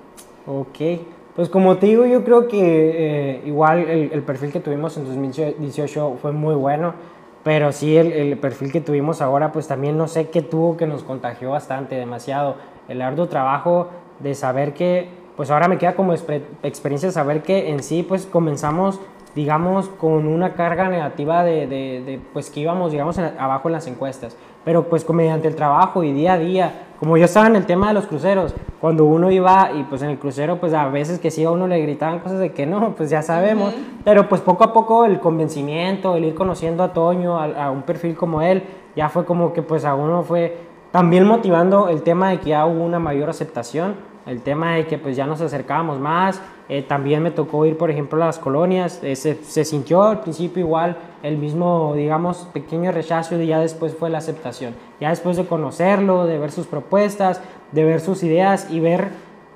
Ok, 0.47 1.05
pues 1.35 1.47
como 1.47 1.77
te 1.77 1.85
digo, 1.85 2.07
yo 2.07 2.23
creo 2.23 2.47
que 2.47 2.57
eh, 2.59 3.41
igual 3.45 3.87
el, 3.87 4.11
el, 4.13 4.23
perfil 4.23 4.51
que 4.51 4.59
tuvimos 4.59 4.97
en 4.97 5.05
2018 5.05 6.17
fue 6.19 6.31
muy 6.31 6.55
bueno, 6.55 6.95
pero 7.43 7.71
sí 7.71 7.97
el, 7.97 8.13
el, 8.13 8.35
perfil 8.39 8.71
que 8.71 8.81
tuvimos 8.81 9.21
ahora, 9.21 9.51
pues 9.51 9.67
también 9.67 9.95
no 9.95 10.07
sé 10.07 10.31
qué 10.31 10.41
tuvo 10.41 10.75
que 10.75 10.87
nos 10.87 11.03
contagió 11.03 11.51
bastante, 11.51 11.93
demasiado. 11.93 12.55
El 12.89 12.99
arduo 12.99 13.27
trabajo 13.27 13.89
de 14.21 14.33
saber 14.33 14.73
que, 14.73 15.20
pues 15.35 15.49
ahora 15.51 15.67
me 15.67 15.77
queda 15.77 15.95
como 15.95 16.13
experiencia 16.13 17.11
saber 17.11 17.41
que 17.43 17.69
en 17.71 17.83
sí, 17.83 18.03
pues 18.03 18.25
comenzamos 18.25 18.99
digamos, 19.35 19.87
con 19.87 20.27
una 20.27 20.53
carga 20.53 20.89
negativa 20.89 21.43
de, 21.43 21.67
de, 21.67 22.03
de 22.05 22.19
pues 22.33 22.49
que 22.49 22.59
íbamos, 22.59 22.91
digamos, 22.91 23.17
en, 23.17 23.31
abajo 23.39 23.69
en 23.69 23.73
las 23.73 23.87
encuestas. 23.87 24.35
Pero 24.63 24.89
pues 24.89 25.09
mediante 25.09 25.47
el 25.47 25.55
trabajo 25.55 26.03
y 26.03 26.11
día 26.11 26.33
a 26.33 26.37
día, 26.37 26.83
como 26.99 27.17
yo 27.17 27.25
estaba 27.25 27.47
en 27.47 27.55
el 27.55 27.65
tema 27.65 27.87
de 27.87 27.93
los 27.93 28.05
cruceros, 28.05 28.53
cuando 28.79 29.05
uno 29.05 29.31
iba 29.31 29.71
y 29.73 29.83
pues 29.83 30.01
en 30.01 30.09
el 30.09 30.19
crucero, 30.19 30.57
pues 30.59 30.73
a 30.73 30.87
veces 30.89 31.19
que 31.19 31.31
sí 31.31 31.43
a 31.43 31.49
uno 31.51 31.67
le 31.67 31.79
gritaban 31.81 32.19
cosas 32.19 32.39
de 32.39 32.51
que 32.51 32.65
no, 32.65 32.93
pues 32.95 33.09
ya 33.09 33.21
sabemos, 33.21 33.73
uh 33.73 33.77
-huh. 33.77 34.01
pero 34.03 34.29
pues 34.29 34.41
poco 34.41 34.63
a 34.63 34.73
poco 34.73 35.05
el 35.05 35.19
convencimiento, 35.19 36.15
el 36.15 36.25
ir 36.25 36.35
conociendo 36.35 36.83
a 36.83 36.93
Toño, 36.93 37.39
a, 37.39 37.45
a 37.45 37.71
un 37.71 37.83
perfil 37.83 38.15
como 38.15 38.41
él, 38.41 38.63
ya 38.95 39.09
fue 39.09 39.25
como 39.25 39.53
que 39.53 39.61
pues 39.61 39.85
a 39.85 39.95
uno 39.95 40.23
fue 40.23 40.57
también 40.91 41.25
motivando 41.25 41.87
el 41.87 42.03
tema 42.03 42.29
de 42.29 42.39
que 42.39 42.49
ya 42.49 42.65
hubo 42.65 42.83
una 42.83 42.99
mayor 42.99 43.29
aceptación, 43.29 43.95
el 44.25 44.41
tema 44.41 44.75
de 44.75 44.85
que 44.85 44.97
pues 44.97 45.15
ya 45.15 45.25
nos 45.25 45.41
acercábamos 45.41 45.99
más, 45.99 46.41
eh, 46.69 46.83
también 46.83 47.21
me 47.21 47.31
tocó 47.31 47.65
ir, 47.65 47.77
por 47.77 47.91
ejemplo, 47.91 48.23
a 48.23 48.27
las 48.27 48.39
colonias. 48.39 49.01
Eh, 49.03 49.17
se, 49.17 49.35
se, 49.43 49.65
sintió 49.65 50.03
al 50.03 50.21
principio 50.21 50.61
igual 50.61 50.95
el 51.21 51.37
mismo, 51.37 51.93
digamos, 51.95 52.47
pequeño 52.53 52.93
rechazo 52.93 53.39
y 53.41 53.47
ya 53.47 53.59
después 53.59 53.93
fue 53.93 54.09
la 54.09 54.19
aceptación. 54.19 54.73
Ya 55.01 55.09
después 55.09 55.35
de 55.35 55.45
conocerlo, 55.45 56.25
de 56.25 56.37
ver 56.37 56.51
sus 56.51 56.67
propuestas, 56.67 57.41
de 57.73 57.83
ver 57.83 57.99
sus 57.99 58.23
ideas 58.23 58.71
y 58.71 58.79
ver, 58.79 59.09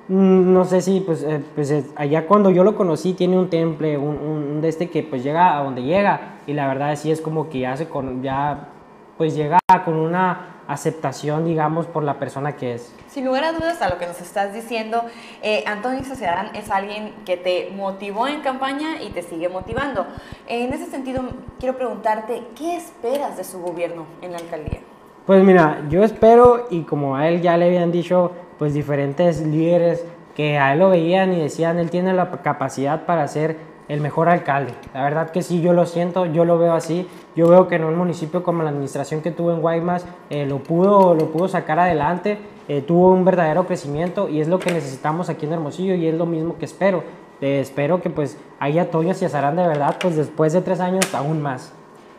mmm, 0.08 0.52
no 0.52 0.66
sé 0.66 0.82
si, 0.82 1.00
pues, 1.00 1.22
eh, 1.22 1.42
pues 1.54 1.72
allá 1.96 2.26
cuando 2.26 2.50
yo 2.50 2.64
lo 2.64 2.76
conocí 2.76 3.14
tiene 3.14 3.38
un 3.38 3.48
temple, 3.48 3.96
un, 3.96 4.18
un, 4.18 4.60
de 4.60 4.68
este 4.68 4.90
que 4.90 5.02
pues 5.02 5.24
llega 5.24 5.56
a 5.56 5.62
donde 5.62 5.82
llega 5.82 6.40
y 6.46 6.52
la 6.52 6.66
verdad 6.66 6.94
sí 6.96 7.10
es 7.10 7.22
como 7.22 7.48
que 7.48 7.60
ya 7.60 7.76
se 7.78 7.88
con, 7.88 8.22
ya 8.22 8.68
pues 9.16 9.34
llega 9.34 9.58
con 9.84 9.94
una 9.94 10.55
aceptación, 10.68 11.44
digamos, 11.44 11.86
por 11.86 12.02
la 12.02 12.18
persona 12.18 12.56
que 12.56 12.74
es. 12.74 12.92
Sin 13.08 13.24
lugar 13.24 13.44
a 13.44 13.52
dudas, 13.52 13.80
a 13.82 13.88
lo 13.88 13.98
que 13.98 14.06
nos 14.06 14.20
estás 14.20 14.52
diciendo, 14.52 15.02
eh, 15.42 15.64
Antonio 15.66 16.04
Sociedad 16.04 16.54
es 16.54 16.70
alguien 16.70 17.14
que 17.24 17.36
te 17.36 17.72
motivó 17.74 18.28
en 18.28 18.40
campaña 18.40 19.02
y 19.02 19.10
te 19.10 19.22
sigue 19.22 19.48
motivando. 19.48 20.06
En 20.46 20.72
ese 20.72 20.86
sentido, 20.86 21.22
quiero 21.58 21.76
preguntarte, 21.76 22.42
¿qué 22.56 22.76
esperas 22.76 23.36
de 23.36 23.44
su 23.44 23.60
gobierno 23.60 24.06
en 24.22 24.32
la 24.32 24.38
alcaldía? 24.38 24.80
Pues 25.26 25.42
mira, 25.42 25.82
yo 25.88 26.04
espero, 26.04 26.66
y 26.70 26.82
como 26.82 27.16
a 27.16 27.28
él 27.28 27.42
ya 27.42 27.56
le 27.56 27.66
habían 27.66 27.90
dicho, 27.90 28.32
pues 28.58 28.74
diferentes 28.74 29.40
líderes 29.40 30.04
que 30.36 30.58
a 30.58 30.74
él 30.74 30.78
lo 30.78 30.90
veían 30.90 31.32
y 31.32 31.40
decían, 31.40 31.78
él 31.78 31.90
tiene 31.90 32.12
la 32.12 32.30
capacidad 32.42 33.06
para 33.06 33.26
ser 33.26 33.56
el 33.88 34.00
mejor 34.00 34.28
alcalde. 34.28 34.72
La 34.94 35.04
verdad 35.04 35.30
que 35.30 35.42
sí, 35.42 35.60
yo 35.60 35.72
lo 35.72 35.86
siento, 35.86 36.26
yo 36.26 36.44
lo 36.44 36.58
veo 36.58 36.74
así. 36.74 37.06
Yo 37.34 37.48
veo 37.48 37.68
que 37.68 37.76
en 37.76 37.84
un 37.84 37.96
municipio 37.96 38.42
como 38.42 38.62
la 38.62 38.70
administración 38.70 39.20
que 39.20 39.30
tuvo 39.30 39.52
en 39.52 39.60
Guaymas 39.60 40.06
eh, 40.30 40.46
lo, 40.46 40.58
pudo, 40.58 41.14
lo 41.14 41.30
pudo 41.30 41.48
sacar 41.48 41.78
adelante, 41.78 42.38
eh, 42.68 42.82
tuvo 42.82 43.12
un 43.12 43.24
verdadero 43.24 43.66
crecimiento 43.66 44.28
y 44.28 44.40
es 44.40 44.48
lo 44.48 44.58
que 44.58 44.72
necesitamos 44.72 45.28
aquí 45.28 45.46
en 45.46 45.52
Hermosillo 45.52 45.94
y 45.94 46.06
es 46.06 46.14
lo 46.14 46.26
mismo 46.26 46.56
que 46.58 46.64
espero. 46.64 47.04
Eh, 47.40 47.60
espero 47.60 48.00
que 48.00 48.08
pues 48.08 48.38
haya 48.58 48.90
Toño 48.90 49.12
y 49.20 49.24
Azarán 49.24 49.56
de 49.56 49.66
verdad, 49.66 49.96
pues 50.00 50.16
después 50.16 50.52
de 50.52 50.62
tres 50.62 50.80
años 50.80 51.14
aún 51.14 51.42
más. 51.42 51.72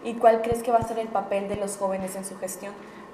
¿Y 0.04 0.14
cuál 0.14 0.42
crees 0.42 0.62
que 0.64 0.72
va 0.72 0.78
a 0.78 0.84
ser 0.84 1.00
el 1.00 1.08
papel 1.08 1.50
de 1.50 1.58
los 1.58 1.76
jóvenes 1.76 2.16
en 2.16 2.24
su 2.24 2.38
gestión? 2.38 2.72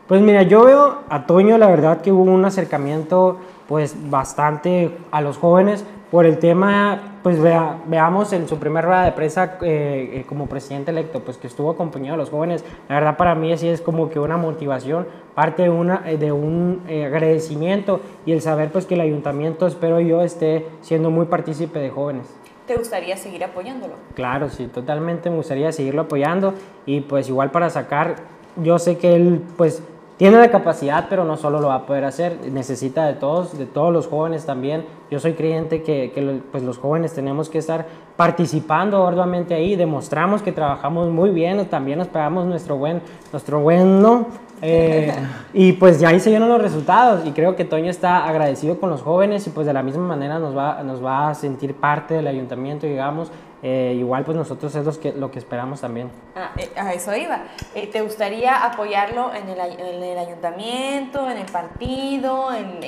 Pues 0.08 0.22
mira, 0.22 0.44
yo 0.44 0.66
veo 0.66 0.98
a 1.10 1.26
Toño, 1.26 1.58
la 1.58 1.68
verdad 1.68 2.02
que 2.02 2.12
hubo 2.12 2.30
un 2.30 2.44
acercamiento 2.44 3.38
pues 3.70 3.96
bastante 4.10 4.96
a 5.12 5.22
los 5.22 5.38
jóvenes 5.38 5.86
por 6.14 6.28
el 6.28 6.38
tema, 6.38 7.18
pues 7.24 7.42
vea, 7.42 7.82
veamos 7.88 8.34
en 8.34 8.48
su 8.48 8.60
primera 8.60 8.86
rueda 8.86 9.04
de 9.04 9.14
prensa 9.14 9.58
eh, 9.64 10.12
eh, 10.14 10.26
como 10.30 10.46
presidente 10.46 10.92
electo, 10.92 11.22
pues 11.22 11.38
que 11.38 11.48
estuvo 11.48 11.72
acompañado 11.72 12.14
a 12.14 12.18
los 12.18 12.30
jóvenes, 12.30 12.64
la 12.88 12.94
verdad 12.94 13.18
para 13.18 13.34
mí 13.34 13.52
así 13.52 13.68
es 13.68 13.82
como 13.82 14.12
que 14.12 14.20
una 14.20 14.38
motivación, 14.38 15.08
parte 15.34 15.64
de, 15.64 15.72
una, 15.72 16.02
de 16.02 16.32
un 16.32 16.84
eh, 16.88 17.06
agradecimiento 17.06 18.00
y 18.28 18.32
el 18.32 18.42
saber 18.42 18.72
pues 18.72 18.86
que 18.86 18.94
el 18.94 19.02
ayuntamiento, 19.02 19.66
espero 19.66 20.00
yo, 20.02 20.22
esté 20.22 20.68
siendo 20.82 21.10
muy 21.10 21.26
partícipe 21.26 21.80
de 21.80 21.90
jóvenes. 21.90 22.28
¿Te 22.68 22.76
gustaría 22.76 23.18
seguir 23.18 23.44
apoyándolo? 23.44 23.96
Claro, 24.14 24.50
sí, 24.50 24.68
totalmente 24.68 25.32
me 25.32 25.38
gustaría 25.38 25.72
seguirlo 25.72 26.04
apoyando 26.04 26.54
y 26.86 27.02
pues 27.02 27.28
igual 27.28 27.50
para 27.50 27.72
sacar, 27.72 28.18
yo 28.58 28.78
sé 28.78 29.00
que 29.00 29.16
él 29.16 29.42
pues 29.58 29.82
tiene 30.18 30.38
la 30.38 30.52
capacidad, 30.52 31.08
pero 31.10 31.24
no 31.26 31.38
solo 31.38 31.60
lo 31.60 31.70
va 31.70 31.76
a 31.76 31.86
poder 31.86 32.06
hacer, 32.06 32.38
necesita 32.52 33.06
de 33.06 33.14
todos, 33.14 33.58
de 33.58 33.66
todos 33.66 33.92
los 33.92 34.08
jóvenes 34.08 34.46
también. 34.46 34.86
Yo 35.10 35.20
soy 35.20 35.34
creyente 35.34 35.82
que, 35.82 36.12
que 36.14 36.42
pues 36.52 36.64
los 36.64 36.78
jóvenes 36.78 37.14
tenemos 37.14 37.50
que 37.50 37.58
estar 37.58 37.86
participando 38.16 39.06
arduamente 39.08 39.54
ahí, 39.56 39.76
demostramos 39.76 40.42
que 40.42 40.52
trabajamos 40.52 41.10
muy 41.10 41.32
bien, 41.32 41.66
también 41.68 42.00
nos 42.00 42.08
pegamos 42.08 42.46
nuestro 42.46 42.78
buen, 42.78 43.02
nuestro 43.32 43.60
buen, 43.60 44.02
¿no? 44.02 44.28
Eh, 44.66 45.14
y 45.54 45.74
pues 45.74 46.00
ya 46.00 46.08
ahí 46.08 46.22
se 46.22 46.30
vieron 46.30 46.48
los 46.48 46.62
resultados 46.62 47.26
y 47.26 47.32
creo 47.32 47.58
que 47.58 47.66
Toño 47.66 47.90
está 47.90 48.26
agradecido 48.26 48.80
con 48.80 48.90
los 48.90 49.02
jóvenes 49.02 49.46
y 49.46 49.50
pues 49.50 49.68
de 49.68 49.74
la 49.74 49.84
misma 49.84 50.08
manera 50.08 50.40
nos 50.40 50.56
va, 50.56 50.82
nos 50.84 51.04
va 51.04 51.30
a 51.30 51.36
sentir 51.36 51.76
parte 51.76 52.14
del 52.14 52.28
ayuntamiento, 52.28 52.88
digamos, 52.88 53.30
eh, 53.66 53.96
igual 53.98 54.26
pues 54.26 54.36
nosotros 54.36 54.76
es 54.76 54.98
que, 54.98 55.14
lo 55.14 55.32
que 55.32 55.40
esperamos 55.40 55.80
también. 55.80 56.10
Ah, 56.36 56.52
eh, 56.58 56.70
a 56.76 56.94
eso 56.94 57.16
iba. 57.16 57.44
Eh, 57.74 57.88
¿Te 57.88 58.02
gustaría 58.02 58.66
apoyarlo 58.66 59.34
en 59.34 59.48
el, 59.48 59.58
en 59.58 60.04
el, 60.04 60.18
ayuntamiento, 60.18 61.30
en 61.30 61.38
el 61.38 61.46
partido? 61.46 62.54
En, 62.54 62.80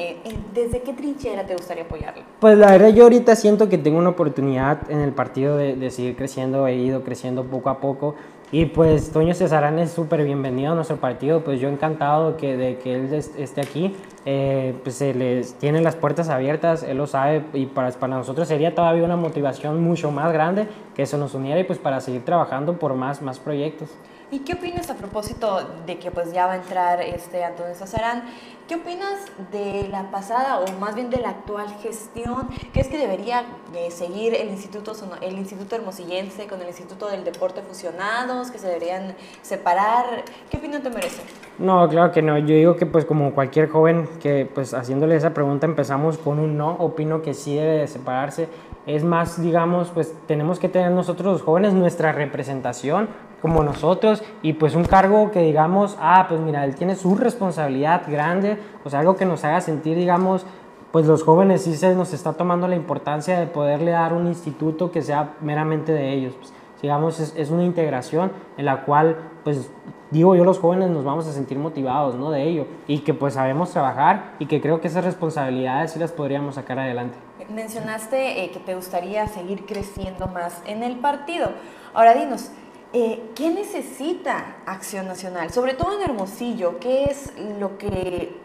¿Desde 0.53 0.81
qué 0.81 0.91
trinchera 0.91 1.45
te 1.45 1.55
gustaría 1.55 1.83
apoyarlo? 1.83 2.23
Pues 2.41 2.57
la 2.57 2.71
verdad 2.71 2.89
yo 2.89 3.03
ahorita 3.03 3.37
siento 3.37 3.69
que 3.69 3.77
tengo 3.77 3.97
una 3.97 4.09
oportunidad 4.09 4.91
en 4.91 4.99
el 4.99 5.13
partido 5.13 5.55
de, 5.55 5.77
de 5.77 5.91
seguir 5.91 6.17
creciendo, 6.17 6.67
he 6.67 6.75
ido 6.75 7.03
creciendo 7.03 7.45
poco 7.45 7.69
a 7.69 7.79
poco. 7.79 8.15
Y 8.55 8.67
pues 8.67 9.11
Toño 9.11 9.33
Cesarán 9.33 9.79
es 9.79 9.91
súper 9.91 10.23
bienvenido 10.23 10.71
a 10.71 10.75
nuestro 10.75 10.95
partido, 10.95 11.43
pues 11.43 11.59
yo 11.59 11.67
encantado 11.67 12.37
que, 12.37 12.55
de 12.55 12.77
que 12.77 12.95
él 12.95 13.13
esté 13.13 13.59
aquí, 13.59 13.93
eh, 14.23 14.73
pues 14.81 14.95
se 14.95 15.13
les 15.13 15.55
tiene 15.55 15.81
las 15.81 15.97
puertas 15.97 16.29
abiertas, 16.29 16.81
él 16.81 16.95
lo 16.95 17.05
sabe. 17.05 17.43
Y 17.51 17.65
para, 17.65 17.91
para 17.91 18.15
nosotros 18.15 18.47
sería 18.47 18.73
todavía 18.73 19.03
una 19.03 19.17
motivación 19.17 19.83
mucho 19.83 20.09
más 20.09 20.31
grande 20.31 20.69
que 20.95 21.01
eso 21.01 21.17
nos 21.17 21.33
uniera 21.33 21.59
y 21.59 21.65
pues 21.65 21.79
para 21.79 21.99
seguir 21.99 22.23
trabajando 22.23 22.79
por 22.79 22.93
más, 22.93 23.21
más 23.21 23.39
proyectos. 23.39 23.89
¿Y 24.31 24.39
qué 24.39 24.53
opinas 24.53 24.89
a 24.89 24.95
propósito 24.95 25.59
de 25.85 25.99
que 25.99 26.09
pues 26.09 26.33
ya 26.33 26.47
va 26.47 26.53
a 26.53 26.55
entrar 26.55 26.99
este 26.99 27.43
Antonio 27.43 27.75
Cesarán? 27.75 28.23
¿Qué 28.67 28.75
opinas 28.75 29.25
de 29.51 29.87
la 29.91 30.09
pasada 30.09 30.59
o 30.59 30.79
más 30.79 30.95
bien 30.95 31.11
de 31.11 31.17
la 31.17 31.29
actual 31.29 31.67
gestión? 31.83 32.47
¿Crees 32.73 32.87
que 32.87 32.97
debería 32.97 33.43
eh, 33.75 33.91
seguir 33.91 34.33
el 34.33 34.49
Instituto, 34.49 34.93
el 35.21 35.37
Instituto 35.37 35.75
Hermosillense 35.75 36.47
con 36.47 36.59
el 36.59 36.67
Instituto 36.67 37.07
del 37.07 37.23
Deporte 37.23 37.61
fusionados? 37.61 38.49
¿Que 38.49 38.57
se 38.57 38.67
deberían 38.67 39.15
separar? 39.43 40.23
¿Qué 40.49 40.57
opinión 40.57 40.81
te 40.81 40.89
merece? 40.89 41.21
No, 41.59 41.87
claro 41.87 42.11
que 42.11 42.23
no. 42.23 42.39
Yo 42.39 42.55
digo 42.55 42.75
que 42.75 42.87
pues 42.87 43.05
como 43.05 43.35
cualquier 43.35 43.69
joven 43.69 44.09
que 44.19 44.49
pues 44.51 44.73
haciéndole 44.73 45.15
esa 45.15 45.35
pregunta 45.35 45.67
empezamos 45.67 46.17
con 46.17 46.39
un 46.39 46.57
no. 46.57 46.71
Opino 46.71 47.21
que 47.21 47.35
sí 47.35 47.55
debe 47.55 47.77
de 47.77 47.87
separarse. 47.87 48.49
Es 48.87 49.03
más, 49.03 49.39
digamos, 49.41 49.89
pues 49.89 50.13
tenemos 50.27 50.57
que 50.57 50.69
tener 50.69 50.91
nosotros 50.91 51.33
los 51.33 51.41
jóvenes 51.43 51.73
nuestra 51.73 52.11
representación 52.11 53.09
como 53.45 53.61
nosotros 53.61 54.23
y 54.41 54.53
pues 54.53 54.73
un 54.73 54.85
cargo 54.85 55.29
que 55.29 55.39
digamos, 55.39 55.99
ah, 56.01 56.25
pues 56.27 56.41
mira, 56.41 56.65
él 56.65 56.73
tiene 56.73 56.95
su 56.95 57.15
responsabilidad 57.15 58.01
grande, 58.07 58.57
pues 58.81 58.95
algo 58.95 59.15
que 59.15 59.23
nos 59.23 59.43
haga 59.43 59.61
sentir, 59.61 59.95
digamos, 59.95 60.47
pues 60.91 61.05
los 61.05 61.21
jóvenes 61.21 61.61
sí 61.61 61.75
se 61.75 61.93
nos 61.93 62.11
está 62.11 62.33
tomando 62.33 62.67
la 62.67 62.75
importancia 62.75 63.39
de 63.39 63.45
poderle 63.45 63.91
dar 63.91 64.13
un 64.13 64.25
instituto 64.25 64.89
que 64.89 65.03
sea 65.03 65.35
meramente 65.41 65.91
de 65.91 66.11
ellos. 66.11 66.33
Pues, 66.39 66.53
digamos, 66.81 67.19
es, 67.19 67.35
es, 67.37 67.51
una 67.51 67.63
integración 67.63 68.31
en 68.57 68.65
la 68.65 68.83
cual, 68.83 69.15
pues 69.43 69.69
digo 70.09 70.35
yo, 70.35 70.43
los 70.43 70.57
jóvenes 70.57 70.89
nos 70.89 71.03
vamos 71.03 71.27
a 71.27 71.31
sentir 71.31 71.59
motivados, 71.59 72.15
¿no? 72.15 72.31
De 72.31 72.41
ello 72.41 72.65
y 72.87 72.99
que 72.99 73.13
pues 73.13 73.35
sabemos 73.35 73.69
trabajar 73.69 74.33
y 74.39 74.47
que 74.47 74.59
creo 74.59 74.81
que 74.81 74.87
esas 74.87 75.05
responsabilidades 75.05 75.91
sí 75.91 75.99
las 75.99 76.11
podríamos 76.11 76.55
sacar 76.55 76.79
adelante. 76.79 77.15
Mencionaste 77.49 78.43
eh, 78.43 78.49
que 78.49 78.59
te 78.59 78.73
gustaría 78.73 79.27
seguir 79.27 79.67
creciendo 79.67 80.27
más 80.27 80.63
en 80.65 80.81
el 80.81 80.97
partido. 80.97 81.51
Ahora 81.93 82.13
dinos, 82.13 82.51
eh, 82.95 83.19
¿qué 83.35 83.49
necesita 83.49 84.55
Acción 84.65 85.05
Nacional? 85.05 85.51
Sobre 85.51 85.73
todo 85.73 85.97
en 85.97 86.09
Hermosillo, 86.09 86.79
¿qué 86.79 87.03
es 87.03 87.33
lo 87.59 87.77
que 87.77 88.37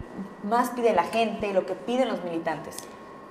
más 0.42 0.71
pide 0.71 0.92
la 0.92 1.04
gente, 1.04 1.54
lo 1.54 1.64
que 1.66 1.75
piden 1.75 2.09
los 2.09 2.25
militantes? 2.25 2.76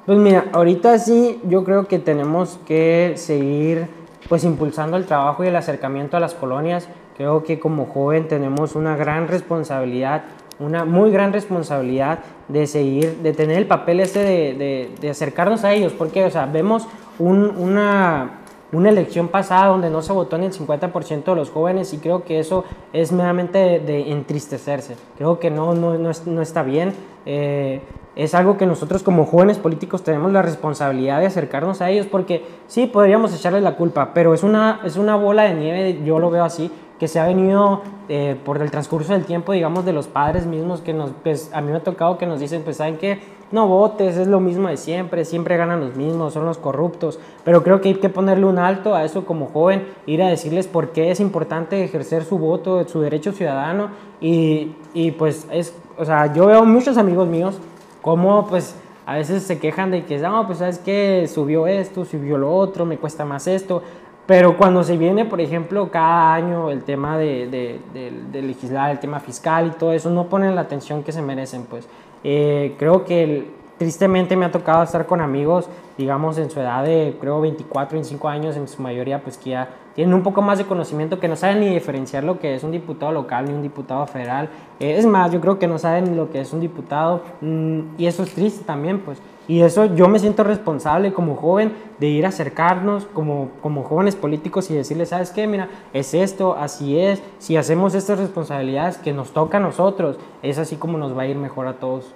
Pues 0.05 0.17
mira, 0.17 0.45
ahorita 0.53 0.97
sí 0.97 1.41
yo 1.43 1.65
creo 1.65 1.89
que 1.89 1.99
tenemos 1.99 2.57
que 2.65 3.15
seguir 3.17 3.88
pues 4.29 4.45
impulsando 4.45 4.95
el 4.95 5.05
trabajo 5.05 5.43
y 5.43 5.47
el 5.47 5.57
acercamiento 5.57 6.15
a 6.15 6.21
las 6.21 6.33
colonias. 6.33 6.88
Creo 7.17 7.43
que 7.43 7.59
como 7.59 7.88
joven 7.88 8.29
tenemos 8.29 8.75
una 8.75 8.95
gran 8.95 9.27
responsabilidad, 9.27 10.23
una 10.57 10.85
muy 10.85 11.11
gran 11.11 11.33
responsabilidad 11.33 12.19
de 12.47 12.65
seguir, 12.65 13.17
de 13.17 13.33
tener 13.33 13.57
el 13.57 13.67
papel 13.67 13.99
ese 13.99 14.19
de, 14.19 14.95
de, 14.97 15.09
acercarnos 15.09 15.65
a 15.65 15.73
ellos, 15.73 15.91
porque 15.91 16.23
o 16.23 16.31
sea, 16.31 16.45
vemos 16.45 16.88
un, 17.17 17.43
una, 17.57 18.38
una 18.71 18.89
elección 18.89 19.29
pasada 19.29 19.67
donde 19.67 19.89
no 19.89 20.01
se 20.01 20.13
votó 20.13 20.38
ni 20.38 20.45
el 20.45 20.53
50% 20.53 21.23
de 21.23 21.35
los 21.35 21.49
jóvenes 21.49 21.93
y 21.93 21.97
creo 21.97 22.23
que 22.23 22.39
eso 22.39 22.65
es 22.93 23.11
meramente 23.11 23.79
de, 23.79 24.11
entristecerse. 24.11 24.95
Creo 25.17 25.39
que 25.39 25.49
no, 25.49 25.73
no, 25.73 25.97
no, 25.97 26.41
está 26.41 26.63
bien. 26.63 26.93
Eh, 27.25 27.81
es 28.15 28.35
algo 28.35 28.57
que 28.57 28.65
nosotros 28.65 29.01
como 29.01 29.25
jóvenes 29.25 29.57
políticos 29.57 30.03
tenemos 30.03 30.31
la 30.31 30.41
responsabilidad 30.41 31.19
de 31.19 31.27
acercarnos 31.27 31.81
a 31.81 31.89
ellos 31.89 32.05
porque 32.05 32.45
sí, 32.67 32.85
podríamos 32.88 33.33
echarles 33.33 33.63
la 33.63 33.75
culpa, 33.75 34.13
pero 34.13 34.33
es 34.33 34.43
una, 34.43 34.81
es 34.83 34.97
una 34.97 35.15
bola 35.15 35.43
de 35.43 35.53
nieve, 35.53 36.01
yo 36.03 36.19
lo 36.19 36.29
veo 36.29 36.43
así, 36.43 36.71
que 36.99 37.07
se 37.07 37.19
ha 37.19 37.25
venido 37.25 37.81
eh, 38.09 38.35
por 38.43 38.61
el 38.61 38.69
transcurso 38.71 39.13
del 39.13 39.23
tiempo, 39.25 39.53
digamos, 39.53 39.85
de 39.85 39.93
los 39.93 40.07
padres 40.07 40.45
mismos 40.45 40.81
que 40.81 40.93
nos, 40.93 41.11
pues 41.23 41.49
a 41.53 41.61
mí 41.61 41.71
me 41.71 41.77
ha 41.77 41.83
tocado 41.83 42.17
que 42.17 42.25
nos 42.25 42.41
dicen, 42.41 42.63
pues 42.63 42.77
saben 42.77 42.97
que 42.97 43.19
no 43.51 43.68
votes, 43.68 44.18
es 44.18 44.27
lo 44.27 44.39
mismo 44.39 44.68
de 44.68 44.77
siempre, 44.77 45.25
siempre 45.25 45.58
ganan 45.58 45.79
los 45.79 45.96
mismos, 45.96 46.34
son 46.34 46.46
los 46.46 46.58
corruptos, 46.58 47.20
pero 47.44 47.63
creo 47.63 47.82
que 47.82 47.89
hay 47.89 47.96
que 47.96 48.10
ponerle 48.10 48.46
un 48.46 48.60
alto 48.60 48.96
a 48.96 49.03
eso 49.03 49.25
como 49.25 49.48
joven, 49.48 49.88
ir 50.06 50.22
a 50.22 50.27
decirles 50.27 50.68
por 50.68 50.89
qué 50.89 51.12
es 51.12 51.20
importante 51.20 51.84
ejercer 51.84 52.24
su 52.24 52.38
voto, 52.38 52.88
su 52.88 53.01
derecho 53.01 53.32
ciudadano 53.32 53.89
y, 54.22 54.75
y 54.94 55.12
pues 55.12 55.48
es, 55.51 55.74
o 55.98 56.06
sea, 56.06 56.34
yo 56.34 56.46
veo 56.46 56.63
muchos 56.65 56.98
amigos 56.98 57.27
míos 57.27 57.58
como 58.01 58.48
pues 58.48 58.75
a 59.10 59.15
veces 59.15 59.41
se 59.41 59.58
quejan 59.58 59.89
de 59.89 60.06
que, 60.06 60.20
no, 60.20 60.46
pues 60.46 60.60
sabes 60.60 60.77
que 60.77 61.27
subió 61.27 61.65
esto, 61.65 62.06
subió 62.06 62.38
lo 62.38 62.56
otro, 62.56 62.86
me 62.86 62.98
cuesta 62.98 63.25
más 63.25 63.48
esto. 63.48 63.82
Pero 64.27 64.56
cuando 64.56 64.84
se 64.84 64.98
viene, 64.98 65.25
por 65.25 65.41
ejemplo, 65.41 65.89
cada 65.89 66.36
año 66.36 66.70
el 66.70 66.84
tema 66.84 67.18
de, 67.18 67.48
de, 67.91 68.41
legislar, 68.44 68.91
el 68.91 69.00
tema 69.00 69.20
fiscal 69.20 69.65
y 69.65 69.79
todo 69.79 69.94
eso, 69.94 70.12
no 70.12 70.29
ponen 70.29 70.53
la 70.53 70.62
atención 70.62 71.01
que 71.01 71.12
se 71.12 71.24
merecen, 71.24 71.63
pues. 71.63 71.88
Eh, 72.23 72.75
creo 72.77 73.05
que 73.05 73.59
tristemente 73.77 74.35
me 74.35 74.45
ha 74.45 74.51
tocado 74.51 74.83
estar 74.83 75.05
con 75.05 75.21
amigos, 75.21 75.69
digamos, 75.97 76.38
en 76.38 76.51
su 76.51 76.59
edad 76.59 76.83
de, 76.83 77.15
creo, 77.19 77.39
24, 77.39 77.95
25 77.95 78.27
años, 78.27 78.57
en 78.57 78.67
su 78.67 78.81
mayoría, 78.81 79.23
pues 79.23 79.38
que 79.38 79.51
ya 79.51 79.69
tienen 79.95 80.13
un 80.13 80.21
poco 80.21 80.41
más 80.41 80.57
de 80.57 80.65
conocimiento, 80.65 81.19
que 81.19 81.29
no 81.29 81.35
saben 81.35 81.61
ni 81.61 81.69
diferenciar 81.69 82.23
lo 82.23 82.39
que 82.39 82.55
es 82.55 82.63
un 82.63 82.71
diputado 82.71 83.11
local 83.13 83.45
ni 83.45 83.53
un 83.53 83.61
diputado 83.61 84.05
federal. 84.05 84.49
Eh, 84.79 84.97
es 84.97 85.05
más, 85.05 85.31
yo 85.31 85.39
creo 85.39 85.57
que 85.59 85.67
no 85.67 85.79
saben 85.79 86.17
lo 86.17 86.29
que 86.29 86.41
es 86.41 86.51
un 86.51 86.59
diputado 86.59 87.23
mm, 87.41 87.79
y 87.97 88.05
eso 88.05 88.23
es 88.23 88.33
triste 88.33 88.65
también, 88.65 88.99
pues. 88.99 89.21
Y 89.50 89.63
eso 89.63 89.86
yo 89.96 90.08
me 90.08 90.20
siento 90.20 90.44
responsable 90.44 91.12
como 91.12 91.36
joven 91.36 91.74
de 92.00 92.06
ir 92.06 92.27
a 92.27 92.29
acercarnos 92.29 93.08
como, 93.15 93.50
como 93.63 93.82
jóvenes 93.84 94.15
políticos 94.15 94.70
y 94.70 94.75
decirles, 94.75 95.10
¿sabes 95.10 95.32
qué? 95.32 95.48
Mira, 95.48 95.70
es 95.91 96.13
esto, 96.13 96.56
así 96.56 97.00
es. 97.00 97.20
Si 97.39 97.58
hacemos 97.58 97.96
estas 97.96 98.20
responsabilidades 98.20 99.00
que 99.00 99.12
nos 99.12 99.34
toca 99.34 99.58
a 99.58 99.60
nosotros, 99.60 100.18
es 100.44 100.60
así 100.60 100.75
como 100.75 101.00
nos 101.00 101.18
va 101.18 101.24
a 101.24 101.25
ir 101.27 101.36
mejor 101.36 101.65
a 101.65 101.79
todos. 101.79 102.13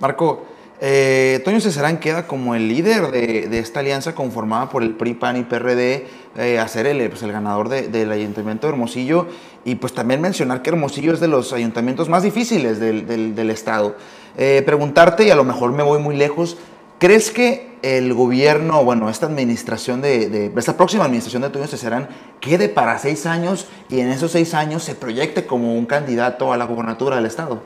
Marco, 0.00 0.40
eh, 0.80 1.42
Toño 1.44 1.60
Cesarán 1.60 1.98
queda 1.98 2.26
como 2.26 2.54
el 2.54 2.66
líder 2.66 3.10
de, 3.10 3.58
esta 3.58 3.80
alianza 3.80 4.14
conformada 4.14 4.70
por 4.70 4.82
el 4.82 4.94
PRI, 4.94 5.14
PAN 5.14 5.36
y 5.36 5.42
PRD, 5.42 6.06
eh, 6.38 6.58
a 6.58 6.66
ser 6.66 6.86
el, 6.86 7.06
pues, 7.10 7.22
el 7.22 7.32
ganador 7.32 7.68
del 7.68 8.10
Ayuntamiento 8.10 8.66
de 8.66 8.72
Hermosillo 8.72 9.26
y 9.66 9.74
pues 9.74 9.92
también 9.92 10.22
mencionar 10.22 10.62
que 10.62 10.70
Hermosillo 10.70 11.12
es 11.12 11.20
de 11.20 11.28
los 11.28 11.52
ayuntamientos 11.52 12.08
más 12.08 12.22
difíciles 12.22 12.80
del 12.80 13.50
Estado. 13.50 13.96
Eh, 14.36 14.62
preguntarte, 14.64 15.26
y 15.26 15.30
a 15.30 15.34
lo 15.34 15.44
mejor 15.44 15.72
me 15.72 15.82
voy 15.82 16.00
muy 16.00 16.16
lejos, 16.16 16.58
¿crees 16.98 17.30
que 17.30 17.68
el 17.82 18.12
gobierno, 18.14 18.84
bueno, 18.84 19.08
esta 19.08 19.26
administración 19.26 20.00
de, 20.00 20.52
esta 20.56 20.76
próxima 20.76 21.04
administración 21.04 21.42
de 21.42 21.50
Toño 21.50 21.66
Cesarán 21.66 22.08
quede 22.40 22.68
para 22.68 22.98
seis 22.98 23.26
años 23.26 23.68
y 23.88 24.00
en 24.00 24.08
esos 24.08 24.32
seis 24.32 24.54
años 24.54 24.82
se 24.82 24.94
proyecte 24.94 25.46
como 25.46 25.74
un 25.74 25.86
candidato 25.86 26.52
a 26.52 26.56
la 26.56 26.64
gobernatura 26.64 27.16
del 27.16 27.26
Estado? 27.26 27.60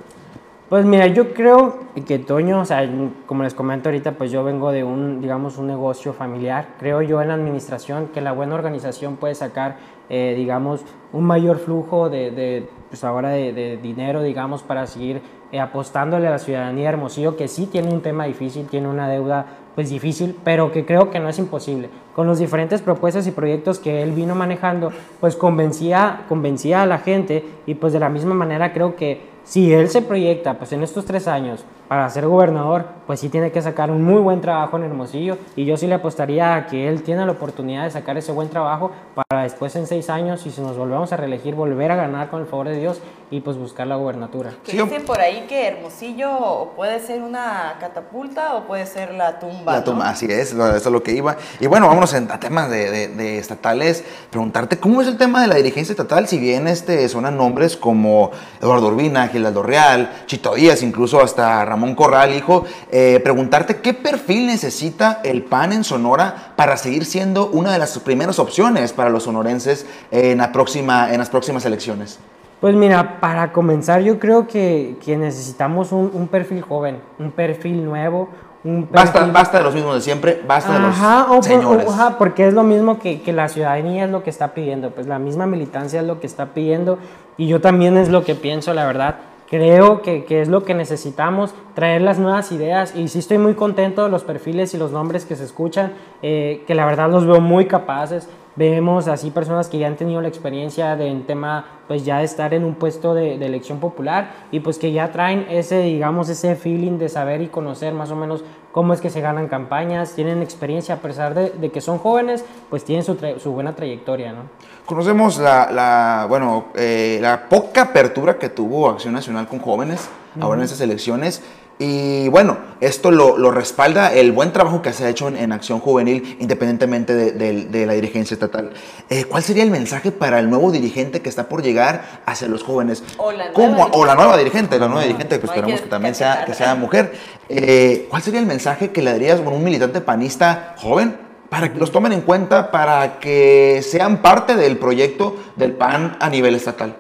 Pues 0.69 0.87
mira, 0.87 1.07
yo 1.07 1.35
creo 1.35 1.81
que 2.07 2.19
Toño, 2.19 2.61
o 2.61 2.65
sea, 2.65 2.89
como 3.27 3.43
les 3.43 3.53
comento 3.53 3.91
ahorita, 3.91 4.13
pues 4.13 4.31
yo 4.31 4.43
vengo 4.43 4.73
de 4.73 4.85
un, 4.85 5.21
digamos, 5.21 5.59
un 5.59 5.67
negocio 5.67 6.15
familiar. 6.15 6.69
Creo 6.79 7.03
yo 7.03 7.21
en 7.21 7.29
la 7.29 7.35
administración 7.35 8.09
que 8.09 8.23
la 8.23 8.33
buena 8.33 8.55
organización 8.55 9.17
puede 9.17 9.35
sacar, 9.35 9.77
eh, 10.15 10.35
digamos, 10.37 10.83
un 11.15 11.25
mayor 11.25 11.59
flujo 11.59 12.11
de, 12.11 12.31
de 12.31 12.69
pues 12.91 13.03
ahora 13.03 13.31
de, 13.31 13.79
dinero, 13.83 14.23
digamos, 14.23 14.63
para 14.63 14.87
seguir 14.87 15.23
eh, 15.51 15.59
apostándole 15.59 16.27
a 16.27 16.33
la 16.33 16.39
ciudadanía 16.39 16.83
de 16.83 16.89
Hermosillo, 16.91 17.39
que 17.39 17.49
sí 17.49 17.65
tiene 17.65 17.91
un 17.91 18.03
tema 18.03 18.27
difícil, 18.27 18.67
tiene 18.67 18.89
una 18.89 19.09
deuda 19.09 19.47
pues 19.75 19.89
difícil, 19.89 20.37
pero 20.45 20.71
que 20.71 20.85
creo 20.85 21.11
que 21.11 21.19
no 21.19 21.31
es 21.31 21.39
imposible. 21.39 21.89
Con 22.15 22.27
las 22.27 22.39
diferentes 22.39 22.83
propuestas 22.83 23.27
y 23.27 23.31
proyectos 23.31 23.79
que 23.79 24.03
él 24.03 24.13
vino 24.13 24.35
manejando, 24.35 24.93
pues 25.19 25.35
convencía, 25.35 26.27
convencía 26.29 26.83
a 26.83 26.87
la 26.87 26.99
gente 26.99 27.47
y 27.65 27.77
pues 27.77 27.95
de 27.95 28.01
la 28.01 28.11
misma 28.11 28.35
manera 28.35 28.75
creo 28.75 28.95
que 28.95 29.32
si 29.45 29.73
él 29.73 29.89
se 29.89 30.03
proyecta 30.03 30.55
pues 30.55 30.73
en 30.73 30.83
estos 30.83 31.05
tres 31.05 31.29
años 31.29 31.65
para 31.89 32.09
ser 32.09 32.27
gobernador, 32.27 32.87
pues 33.07 33.21
sí 33.21 33.29
tiene 33.29 33.53
que 33.53 33.61
sacar 33.61 33.91
un 33.91 34.03
muy 34.03 34.21
buen 34.21 34.41
trabajo 34.41 34.77
en 34.77 34.85
Hermosillo 34.85 35.37
y 35.57 35.65
yo 35.65 35.77
sí 35.77 35.87
le 35.87 35.95
apostaría 35.95 36.55
a 36.55 36.67
que 36.67 36.89
él 36.89 37.03
tiene 37.03 37.27
la 37.27 37.33
oportunidad 37.33 37.85
de 37.85 37.91
sacar 37.91 38.17
ese 38.17 38.33
buen 38.33 38.49
trabajo 38.49 38.93
para 39.15 39.43
después 39.43 39.75
en 39.77 39.87
seis 39.87 40.09
años, 40.09 40.47
y 40.47 40.51
si 40.51 40.61
nos 40.61 40.77
volvemos 40.77 41.13
a 41.13 41.17
reelegir, 41.17 41.55
volver 41.55 41.91
a 41.91 41.97
ganar 41.97 42.31
con 42.31 42.41
el 42.41 42.47
favor 42.47 42.69
de 42.69 42.79
Dios 42.79 43.01
y 43.33 43.41
pues 43.41 43.57
buscar 43.57 43.87
la 43.87 43.97
gubernatura. 43.97 44.53
Que 44.63 44.73
dicen 44.73 45.07
por 45.07 45.19
ahí 45.19 45.47
que 45.49 45.67
Hermosillo 45.67 46.73
puede 46.77 47.01
ser 47.01 47.23
una 47.23 47.77
catapulta 47.81 48.57
o 48.57 48.67
puede 48.67 48.85
ser 48.85 49.15
la 49.15 49.39
tumba. 49.39 49.73
La 49.73 49.83
tumba, 49.83 50.11
así 50.11 50.27
es, 50.27 50.53
eso 50.53 50.77
es 50.77 50.85
lo 50.85 51.03
que 51.03 51.13
iba. 51.13 51.39
Y 51.59 51.67
bueno, 51.67 51.89
vámonos 51.89 52.13
a 52.13 52.39
temas 52.39 52.69
de, 52.69 53.09
de, 53.09 53.39
estatales, 53.39 54.05
preguntarte 54.29 54.79
cómo 54.79 55.01
es 55.01 55.09
el 55.09 55.17
tema 55.17 55.41
de 55.41 55.49
la 55.49 55.55
dirigencia 55.55 55.95
estatal, 55.95 56.29
si 56.29 56.39
bien 56.39 56.69
este, 56.69 57.09
suenan 57.09 57.39
nombres 57.39 57.75
como 57.79 58.33
Eduardo 58.61 58.89
Urbina, 58.89 59.27
Gildardo 59.29 59.63
Real, 59.63 60.13
Chito 60.27 60.55
Díaz, 60.55 60.83
incluso 60.83 61.23
hasta 61.23 61.65
Ramón 61.65 61.95
Corral, 61.95 62.35
hijo, 62.35 62.67
eh, 62.91 63.19
preguntarte 63.25 63.81
qué 63.81 63.95
perfil 63.95 64.47
necesita 64.47 65.23
el 65.25 65.43
PAN 65.43 65.73
en 65.73 65.85
Sonora 65.85 66.53
para 66.55 66.77
seguir 66.77 67.07
siendo 67.07 67.49
una 67.49 67.73
de 67.73 67.79
las 67.79 67.99
primeras 68.01 68.39
opciones 68.39 68.93
para 68.93 69.09
los 69.09 69.23
sonorenses 69.23 69.87
en, 70.11 70.37
la 70.37 70.53
próxima, 70.53 71.11
en 71.15 71.19
las 71.19 71.31
próximas 71.31 71.65
elecciones. 71.65 72.19
Pues 72.63 72.77
mira, 72.77 73.19
para 73.19 73.51
comenzar 73.51 74.03
yo 74.03 74.21
creo 74.21 74.47
que, 74.47 74.95
que 75.05 75.17
necesitamos 75.17 75.91
un, 75.91 76.29
perfil 76.29 76.63
joven, 76.63 77.01
un 77.19 77.33
perfil 77.33 77.85
nuevo, 77.85 78.29
un 78.63 78.89
basta, 78.89 79.27
basta, 79.27 79.59
de 79.59 79.65
los 79.65 79.75
mismos 79.75 79.97
de 79.97 80.01
siempre, 80.01 80.41
basta 80.47 80.75
de 80.75 80.79
los 80.79 81.45
señores. 81.45 81.89
ajá, 81.89 82.19
porque 82.19 82.47
es 82.47 82.55
lo 82.55 82.63
mismo 82.63 83.01
que, 83.01 83.21
que, 83.21 83.33
la 83.33 83.49
ciudadanía 83.49 84.05
es 84.05 84.11
lo 84.13 84.23
que 84.23 84.31
está 84.31 84.55
pidiendo, 84.55 84.91
pues 84.91 85.09
la 85.09 85.19
misma 85.19 85.45
militancia 85.45 86.03
es 86.03 86.07
lo 86.07 86.21
que 86.21 86.29
está 86.29 86.55
pidiendo 86.55 86.99
y 87.37 87.49
yo 87.49 87.61
también 87.61 87.97
es 87.97 88.11
lo 88.11 88.25
que 88.25 88.37
pienso, 88.37 88.73
la 88.75 88.87
verdad. 88.87 89.17
Creo 89.51 90.01
que, 90.01 90.25
que, 90.25 90.41
es 90.41 90.47
lo 90.47 90.63
que 90.63 90.75
necesitamos, 90.75 91.57
traer 91.75 92.01
las 92.01 92.21
nuevas 92.21 92.53
ideas 92.53 92.95
y 92.95 93.09
sí 93.09 93.19
estoy 93.19 93.39
muy 93.39 93.55
contento 93.55 94.05
de 94.05 94.09
los 94.09 94.23
perfiles 94.23 94.73
y 94.73 94.79
los 94.79 94.93
nombres 94.93 95.27
que 95.27 95.35
se 95.35 95.43
escuchan, 95.43 95.95
eh, 96.23 96.63
que 96.69 96.77
la 96.77 96.87
verdad 96.87 97.11
los 97.11 97.27
veo 97.27 97.41
muy 97.41 97.67
capaces. 97.67 98.29
Vemos 98.55 99.09
así 99.09 99.31
personas 99.31 99.69
que 99.69 99.79
ya 99.79 99.87
han 99.87 99.97
tenido 99.97 100.21
la 100.21 100.29
experiencia 100.29 100.95
de 100.95 101.09
en 101.09 101.25
tema, 101.25 101.65
pues 101.89 102.05
ya 102.05 102.19
de 102.19 102.25
estar 102.25 102.53
en 102.53 102.65
un 102.65 102.75
puesto 102.75 103.15
de, 103.15 103.39
de, 103.39 103.47
elección 103.47 103.81
popular 103.81 104.31
y 104.51 104.61
pues 104.61 104.79
que 104.79 104.93
ya 104.93 105.11
traen 105.11 105.47
ese, 105.49 105.81
digamos, 105.83 106.29
ese 106.29 106.55
feeling 106.55 106.99
de 106.99 107.09
saber 107.09 107.41
y 107.41 107.49
conocer 107.49 107.95
más 107.95 108.11
o 108.11 108.17
menos 108.17 108.45
cómo 108.73 108.93
es 108.93 109.01
que 109.01 109.09
se 109.09 109.21
ganan 109.21 109.49
campañas, 109.49 110.13
tienen 110.15 110.43
experiencia 110.43 110.97
a 110.97 110.99
pesar 110.99 111.35
de, 111.35 111.51
de 111.51 111.71
que 111.71 111.81
son 111.81 111.99
jóvenes, 111.99 112.45
pues 112.69 112.85
tienen 112.85 113.05
su, 113.05 113.17
su 113.39 113.53
buena 113.53 113.75
trayectoria, 113.75 114.33
¿no? 114.33 114.43
Conocemos 114.85 115.39
la, 115.39 115.71
la 115.71 116.27
bueno, 116.29 116.67
eh, 116.75 117.19
la 117.23 117.49
poca 117.49 117.83
apertura 117.83 118.39
que 118.39 118.49
tuvo 118.49 118.89
Acción 118.89 119.15
Nacional 119.15 119.47
con 119.47 119.61
jóvenes 119.61 120.09
ahora 120.41 120.59
en 120.59 120.65
estas 120.65 120.81
elecciones. 120.81 121.43
Y 121.85 122.29
bueno, 122.29 122.59
esto 122.81 123.11
lo, 123.11 123.37
lo, 123.37 123.51
respalda 123.51 124.15
el 124.15 124.31
buen 124.31 124.53
trabajo 124.53 124.83
que 124.83 124.93
se 124.93 125.05
ha 125.05 125.09
hecho 125.09 125.27
en, 125.27 125.51
Acción 125.51 125.81
Juvenil, 125.81 126.37
independientemente 126.39 127.13
de, 127.13 127.33
de, 127.65 127.87
la 127.87 127.95
dirigencia 127.95 128.35
estatal. 128.37 128.71
Eh, 129.11 129.25
¿Cuál 129.25 129.43
sería 129.43 129.65
el 129.65 129.71
mensaje 129.73 130.13
para 130.13 130.39
el 130.39 130.49
nuevo 130.49 130.71
dirigente 130.71 131.23
que 131.23 131.29
está 131.29 131.49
por 131.49 131.61
llegar 131.61 132.23
hacia 132.25 132.47
los 132.47 132.63
jóvenes? 132.63 133.03
O 133.17 133.33
la 133.33 133.51
nueva, 133.51 133.89
o 133.95 134.07
la 134.07 134.15
nueva 134.15 134.37
dirigente, 134.37 134.79
la 134.79 134.87
nueva 134.87 135.03
dirigente, 135.03 135.41
que 135.41 135.47
esperamos 135.47 135.81
que, 135.81 135.89
también 135.89 136.15
sea, 136.15 136.45
que 136.45 136.55
sea 136.55 136.77
mujer. 136.77 137.15
Eh, 137.49 138.07
¿Cuál 138.09 138.23
sería 138.23 138.39
el 138.39 138.47
mensaje 138.47 138.93
que 138.93 139.03
le 139.03 139.11
darías 139.11 139.41
a 139.41 139.49
un 139.49 139.65
militante 139.65 140.01
panista 140.01 140.77
joven? 140.79 141.17
para 141.49 141.71
que 141.71 141.79
los 141.79 141.93
tomen 141.93 142.13
en 142.13 142.23
cuenta, 142.23 142.71
para 142.71 143.19
que 143.19 143.81
sean 143.83 144.23
parte 144.23 144.57
del 144.57 144.79
proyecto 144.79 145.37
del 145.57 145.73
PAN 145.73 146.17
a 146.19 146.31
nivel 146.31 146.55
estatal? 146.55 146.97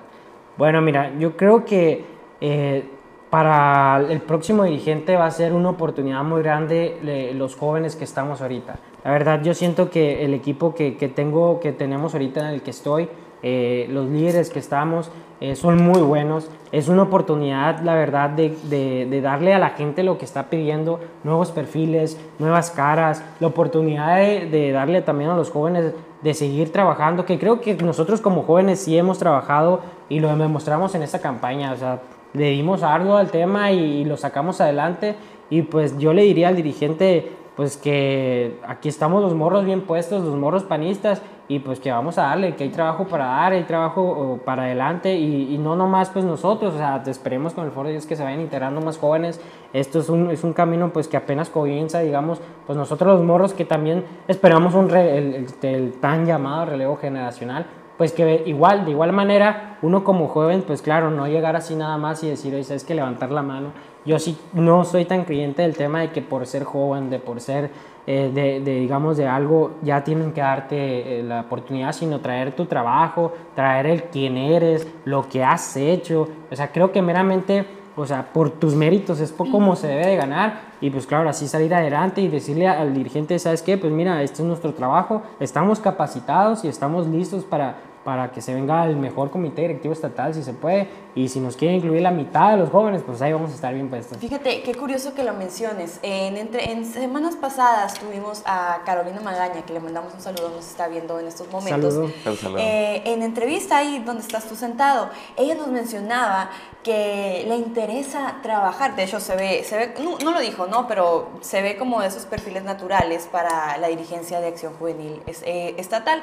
Bueno, 0.59 0.83
mira, 0.83 1.11
yo 1.19 1.39
creo 1.39 1.65
que 1.65 2.05
eh, 2.39 2.85
para 3.33 4.05
el 4.11 4.21
próximo 4.21 4.65
dirigente 4.65 5.17
va 5.17 5.25
a 5.25 5.31
ser 5.31 5.55
una 5.55 5.71
oportunidad 5.71 6.23
muy 6.23 6.43
grande 6.43 7.33
los 7.35 7.57
jóvenes 7.57 7.97
que 7.97 8.05
estamos 8.05 8.43
ahorita. 8.43 8.75
La 9.05 9.11
verdad, 9.11 9.43
yo 9.43 9.55
siento 9.55 9.89
que 9.89 10.23
el 10.23 10.35
equipo 10.35 10.75
que, 10.75 10.99
que 10.99 11.09
tengo, 11.09 11.59
que 11.59 11.73
tenemos 11.73 12.13
ahorita 12.13 12.41
en 12.41 12.47
el 12.49 12.61
que 12.61 12.73
estoy, 12.73 13.09
eh, 13.43 13.87
los 13.89 14.11
líderes 14.11 14.51
que 14.51 14.59
estamos 14.59 15.11
eh, 15.41 15.57
son 15.57 15.83
muy 15.83 16.03
buenos. 16.03 16.51
Es 16.73 16.89
una 16.89 17.05
oportunidad, 17.05 17.81
la 17.81 17.95
verdad, 17.95 18.29
de, 18.29 18.51
de, 18.69 19.21
darle 19.23 19.55
a 19.55 19.59
la 19.59 19.71
gente 19.71 20.03
lo 20.03 20.19
que 20.19 20.27
está 20.27 20.51
pidiendo, 20.51 21.01
nuevos 21.25 21.53
perfiles, 21.53 22.21
nuevas 22.39 22.71
caras, 22.71 23.25
la 23.41 23.47
oportunidad 23.47 24.19
de, 24.19 24.47
de, 24.47 24.73
darle 24.73 25.01
también 25.01 25.31
a 25.31 25.37
los 25.37 25.51
jóvenes 25.51 25.95
de 26.21 26.35
seguir 26.35 26.71
trabajando, 26.71 27.25
que 27.25 27.39
creo 27.39 27.63
que 27.63 27.77
nosotros 27.77 28.21
como 28.21 28.43
jóvenes 28.43 28.81
sí 28.81 28.99
hemos 28.99 29.17
trabajado 29.17 29.81
y 30.11 30.21
lo 30.21 30.37
demostramos 30.37 30.95
en 30.95 31.03
esta 31.03 31.21
campaña, 31.21 31.73
o 31.73 31.77
sea, 31.79 31.99
le 32.35 32.51
dimos 32.51 32.83
algo 32.83 33.17
al 33.17 33.31
tema 33.31 33.73
y, 33.73 33.79
y 33.79 34.05
lo 34.05 34.17
sacamos 34.17 34.61
adelante. 34.61 35.17
Y 35.51 35.63
pues 35.63 35.99
yo 35.99 36.13
le 36.13 36.23
diría 36.23 36.49
al 36.49 36.57
dirigente 36.57 37.33
pues 37.57 37.77
que 37.77 38.59
aquí 38.67 38.89
estamos 38.89 39.23
los 39.23 39.35
morros 39.35 39.65
bien 39.65 39.83
puestos, 39.83 40.25
los 40.25 40.37
morros 40.37 40.65
panistas, 40.65 41.21
y 41.49 41.59
pues 41.59 41.81
que 41.81 41.93
vamos 41.93 42.17
a 42.17 42.23
darle, 42.23 42.55
que 42.55 42.65
hay 42.65 42.71
trabajo 42.71 43.07
para 43.07 43.27
dar, 43.27 43.53
hay 43.53 43.65
trabajo 43.65 44.41
para 44.45 44.63
adelante, 44.63 45.15
y, 45.17 45.59
no 45.59 45.77
nomás 45.77 46.09
pues 46.09 46.25
nosotros, 46.25 46.75
o 46.75 46.79
sea, 46.79 47.03
esperemos 47.07 47.53
con 47.53 47.67
el 47.67 47.71
foro 47.71 47.89
de 47.89 47.93
Dios 47.93 48.07
que 48.07 48.17
se 48.17 48.25
vayan 48.25 48.41
integrando 48.41 48.81
más 48.81 48.97
jóvenes, 48.97 49.41
esto 49.75 49.99
es 49.99 50.09
un, 50.09 50.31
es 50.31 50.45
un 50.45 50.55
camino 50.55 50.93
pues 50.93 51.09
que 51.09 51.17
apenas 51.17 51.51
comienza, 51.51 52.01
digamos, 52.01 52.41
pues 52.67 52.79
nosotros 52.79 53.19
los 53.19 53.25
morros 53.25 53.53
que 53.53 53.67
también 53.67 54.05
esperamos 54.29 54.75
un 54.75 54.91
el, 54.97 55.47
el 55.63 55.93
tan 56.01 56.25
llamado 56.25 56.65
relevo 56.67 56.97
generacional, 56.97 57.67
pues 58.03 58.11
que 58.11 58.43
igual, 58.47 58.85
de 58.85 58.91
igual 58.91 59.13
manera, 59.13 59.79
uno 59.81 60.03
como 60.03 60.27
joven, 60.27 60.65
pues 60.67 60.83
claro, 60.83 61.13
no 61.13 61.29
llegar 61.29 61.55
así 61.55 61.77
nada 61.77 61.97
más 61.99 62.25
y 62.25 62.29
decir, 62.29 62.53
oye, 62.53 62.65
sabes 62.65 62.83
que 62.83 62.97
levantar 62.97 63.31
la 63.31 63.43
mano. 63.43 63.69
Yo 64.05 64.19
sí 64.19 64.37
no 64.55 64.85
soy 64.85 65.05
tan 65.05 65.23
creyente 65.23 65.63
del 65.63 65.77
tema 65.77 66.01
de 66.01 66.11
que 66.11 66.21
por 66.21 66.45
ser 66.49 66.65
joven, 66.65 67.11
de 67.11 67.21
por 67.21 67.41
ser, 67.41 67.71
eh, 68.09 68.33
de, 68.35 68.59
digamos, 68.59 69.19
de 69.19 69.29
algo, 69.29 69.75
ya 69.83 70.03
tienen 70.03 70.33
que 70.33 70.41
darte 70.41 71.21
eh, 71.21 71.23
la 71.23 71.43
oportunidad, 71.43 71.93
sino 71.93 72.19
traer 72.19 72.57
tu 72.57 72.65
trabajo, 72.65 73.35
traer 73.55 73.87
el 73.87 74.03
quién 74.03 74.37
eres, 74.37 74.85
lo 75.05 75.29
que 75.29 75.45
has 75.45 75.77
hecho. 75.77 76.27
O 76.51 76.57
sea, 76.57 76.73
creo 76.73 76.91
que 76.91 77.03
meramente, 77.03 77.65
o 77.95 78.05
sea, 78.05 78.33
por 78.33 78.51
tus 78.51 78.75
méritos 78.75 79.21
es 79.21 79.31
por 79.31 79.49
cómo 79.49 79.77
se 79.77 79.87
debe 79.87 80.09
de 80.09 80.17
ganar. 80.17 80.73
Y 80.81 80.91
pues 80.91 81.07
claro, 81.07 81.29
así 81.29 81.47
salir 81.47 81.73
adelante 81.73 82.21
y 82.21 82.27
decirle 82.27 82.67
al 82.67 82.95
dirigente, 82.95 83.39
¿sabes 83.39 83.63
qué? 83.63 83.79
Pues 83.79 83.93
mira, 83.93 84.21
este 84.25 84.43
es 84.43 84.49
nuestro 84.49 84.75
trabajo, 84.75 85.23
estamos 85.39 85.79
capacitados 85.79 86.65
y 86.65 86.69
estamos 86.69 87.07
listos 87.07 87.45
para 87.45 87.92
para 88.05 88.33
que 88.33 88.41
se 88.41 88.55
venga 88.55 88.85
el 88.87 88.97
mejor 88.97 89.31
comité 89.31 89.63
directivo 89.63 89.93
estatal, 89.93 90.35
si 90.35 90.43
se 90.43 90.53
puede, 90.53 90.89
y 91.15 91.29
si 91.29 91.41
nos 91.41 91.57
quiere 91.57 91.75
incluir 91.75 92.01
la 92.01 92.11
mitad 92.11 92.53
de 92.53 92.57
los 92.57 92.71
jóvenes, 92.71 93.03
pues 93.05 93.21
ahí 93.21 93.33
vamos 93.33 93.51
a 93.51 93.55
estar 93.55 93.75
bien 93.75 93.91
puestos. 93.91 94.19
Fíjate, 94.19 94.63
qué 94.63 94.75
curioso 94.75 95.15
que 95.15 95.25
lo 95.25 95.35
menciones. 95.35 95.99
En, 96.03 96.37
entre, 96.37 96.73
en 96.73 96.87
semanas 96.87 97.37
pasadas 97.37 97.95
tuvimos 97.95 98.43
a 98.47 98.81
Carolina 98.87 99.21
Magaña, 99.21 99.63
que 99.63 99.73
le 99.75 99.81
mandamos 99.81 100.15
un 100.15 100.21
saludo, 100.21 100.51
nos 100.51 100.67
está 100.67 100.89
viendo 100.89 101.21
en 101.21 101.27
estos 101.27 101.51
momentos. 101.51 101.95
Saludo. 102.25 102.59
Eh, 102.59 103.03
en 103.05 103.23
entrevista 103.23 103.79
ahí 103.79 103.99
donde 103.99 104.23
estás 104.23 104.47
tú 104.47 104.57
sentado, 104.57 105.11
ella 105.37 105.55
nos 105.55 105.69
mencionaba 105.69 106.51
que 106.83 107.45
le 107.47 107.57
interesa 107.57 108.39
trabajar, 108.43 108.97
de 108.97 109.05
hecho 109.05 109.21
se 109.21 109.37
ve, 109.37 109.63
se 109.65 109.77
ve 109.77 109.95
no, 110.03 110.33
lo 110.33 110.41
dijo, 110.41 110.67
¿no? 110.67 110.89
Pero 110.89 111.31
se 111.41 111.63
ve 111.63 111.77
como 111.77 112.03
esos 112.03 112.27
perfiles 112.27 112.65
naturales 112.65 113.29
para 113.31 113.77
la 113.79 113.89
dirigencia 113.89 114.41
de 114.41 114.49
acción 114.49 114.73
juvenil 114.79 115.23
eh, 115.27 115.75
estatal. 115.79 116.23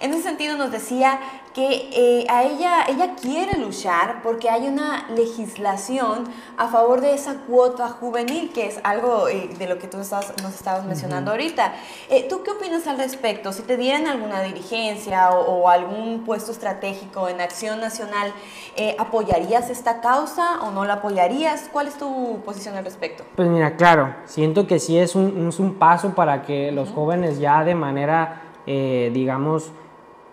En 0.00 0.12
ese 0.12 0.22
sentido 0.22 0.58
nos 0.58 0.70
decía 0.70 1.20
que 1.54 1.88
eh, 1.92 2.26
a 2.28 2.44
ella, 2.44 2.84
ella 2.88 3.14
quiere 3.14 3.58
luchar 3.58 4.20
porque 4.24 4.50
hay 4.50 4.66
una 4.66 5.06
legislación 5.10 6.24
a 6.56 6.66
favor 6.66 7.00
de 7.00 7.14
esa 7.14 7.42
cuota 7.46 7.88
juvenil, 7.88 8.50
que 8.52 8.66
es 8.66 8.80
algo 8.82 9.28
eh, 9.28 9.50
de 9.56 9.68
lo 9.68 9.78
que 9.78 9.86
tú 9.86 10.00
estás, 10.00 10.32
nos 10.42 10.54
estabas 10.54 10.84
mencionando 10.84 11.30
ahorita. 11.30 11.74
¿Tú 12.28 12.42
qué 12.42 12.50
opinas 12.50 12.88
al 12.88 12.96
respecto? 12.96 13.52
Si 13.52 13.62
te 13.62 13.76
dieran 13.76 14.06
alguna 14.06 14.42
dirigencia 14.42 15.30
o, 15.30 15.62
o 15.62 15.68
algún 15.68 16.24
puesto 16.24 16.50
estratégico 16.50 17.28
en 17.28 17.40
acción 17.40 17.80
nacional, 17.80 18.32
¿apoyarías 18.98 19.70
esta 19.70 20.00
causa 20.00 20.62
o 20.62 20.70
no 20.70 20.84
la 20.84 20.94
apoyarías? 20.94 21.68
¿Cuál 21.70 21.88
es 21.88 21.94
tu 21.98 22.40
posición 22.44 22.76
al 22.76 22.84
respecto? 22.84 23.24
Pues 23.36 23.48
mira, 23.48 23.76
claro, 23.76 24.14
siento 24.24 24.66
que 24.66 24.78
sí 24.78 24.98
es 24.98 25.14
un, 25.14 25.48
es 25.48 25.58
un 25.60 25.74
paso 25.74 26.14
para 26.14 26.42
que 26.42 26.72
los 26.72 26.90
jóvenes 26.90 27.38
ya 27.38 27.62
de 27.64 27.74
manera, 27.74 28.42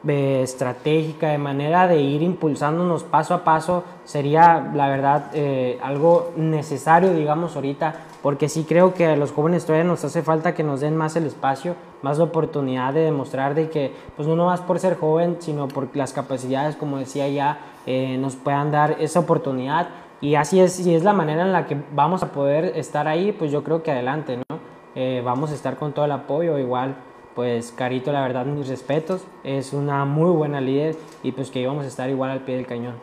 eh, 0.08 0.42
estratégica, 0.42 1.30
de 1.30 1.38
manera 1.38 1.88
de 1.88 2.02
ir 2.02 2.24
impulsándonos 2.24 3.04
paso 3.04 3.34
a 3.34 3.44
paso, 3.44 3.84
sería 4.04 4.72
la 4.74 4.88
verdad 4.88 5.26
eh, 5.34 5.80
algo 5.84 6.32
necesario, 6.36 7.14
digamos, 7.14 7.56
ahorita, 7.56 7.94
porque 8.24 8.50
sí 8.50 8.66
creo 8.68 8.94
que 8.94 9.06
a 9.06 9.16
los 9.16 9.32
jóvenes 9.32 9.66
todavía 9.66 9.88
nos 9.88 10.04
hace 10.04 10.24
falta 10.24 10.54
que 10.56 10.64
nos 10.64 10.80
den 10.80 10.98
más 10.98 11.16
el 11.16 11.26
espacio, 11.26 11.76
más 12.02 12.18
la 12.18 12.24
oportunidad 12.24 12.94
de 12.94 13.02
demostrar 13.02 13.54
de 13.54 13.70
que, 13.70 13.94
pues 14.16 14.28
no 14.28 14.46
más 14.46 14.62
por 14.62 14.80
ser 14.80 14.98
joven, 14.98 15.38
sino 15.40 15.68
por 15.68 15.96
las 15.96 16.14
capacidades, 16.14 16.76
como 16.76 16.98
decía 16.98 17.28
ya, 17.28 17.60
eh, 17.86 18.18
nos 18.18 18.36
puedan 18.36 18.72
dar 18.72 18.98
esa 19.00 19.20
oportunidad. 19.20 19.90
Y 20.20 20.36
así 20.36 20.60
es, 20.60 20.74
si 20.74 20.94
es 20.94 21.04
la 21.04 21.14
manera 21.14 21.44
en 21.44 21.52
la 21.52 21.66
que 21.66 21.78
vamos 21.94 22.24
a 22.24 22.32
poder 22.32 22.74
estar 22.76 23.08
ahí, 23.08 23.32
pues 23.32 23.52
yo 23.52 23.64
creo 23.64 23.82
que 23.82 23.92
adelante, 23.92 24.38
¿no? 24.38 24.60
Eh, 24.94 25.22
vamos 25.24 25.52
a 25.52 25.54
estar 25.56 25.78
con 25.78 25.94
todo 25.94 26.06
el 26.06 26.12
apoyo, 26.12 26.58
igual 26.58 26.96
pues 27.36 27.74
Carito, 27.76 28.12
la 28.12 28.22
verdad, 28.22 28.46
mis 28.46 28.68
respetos, 28.68 29.24
es 29.44 29.74
una 29.74 30.06
muy 30.06 30.32
buena 30.32 30.62
líder 30.62 30.96
y 31.24 31.32
pues 31.32 31.50
que 31.52 31.60
íbamos 31.60 31.86
a 31.86 31.88
estar 31.88 32.10
igual 32.10 32.32
al 32.32 32.42
pie 32.42 32.56
del 32.56 32.66
cañón. 32.66 32.96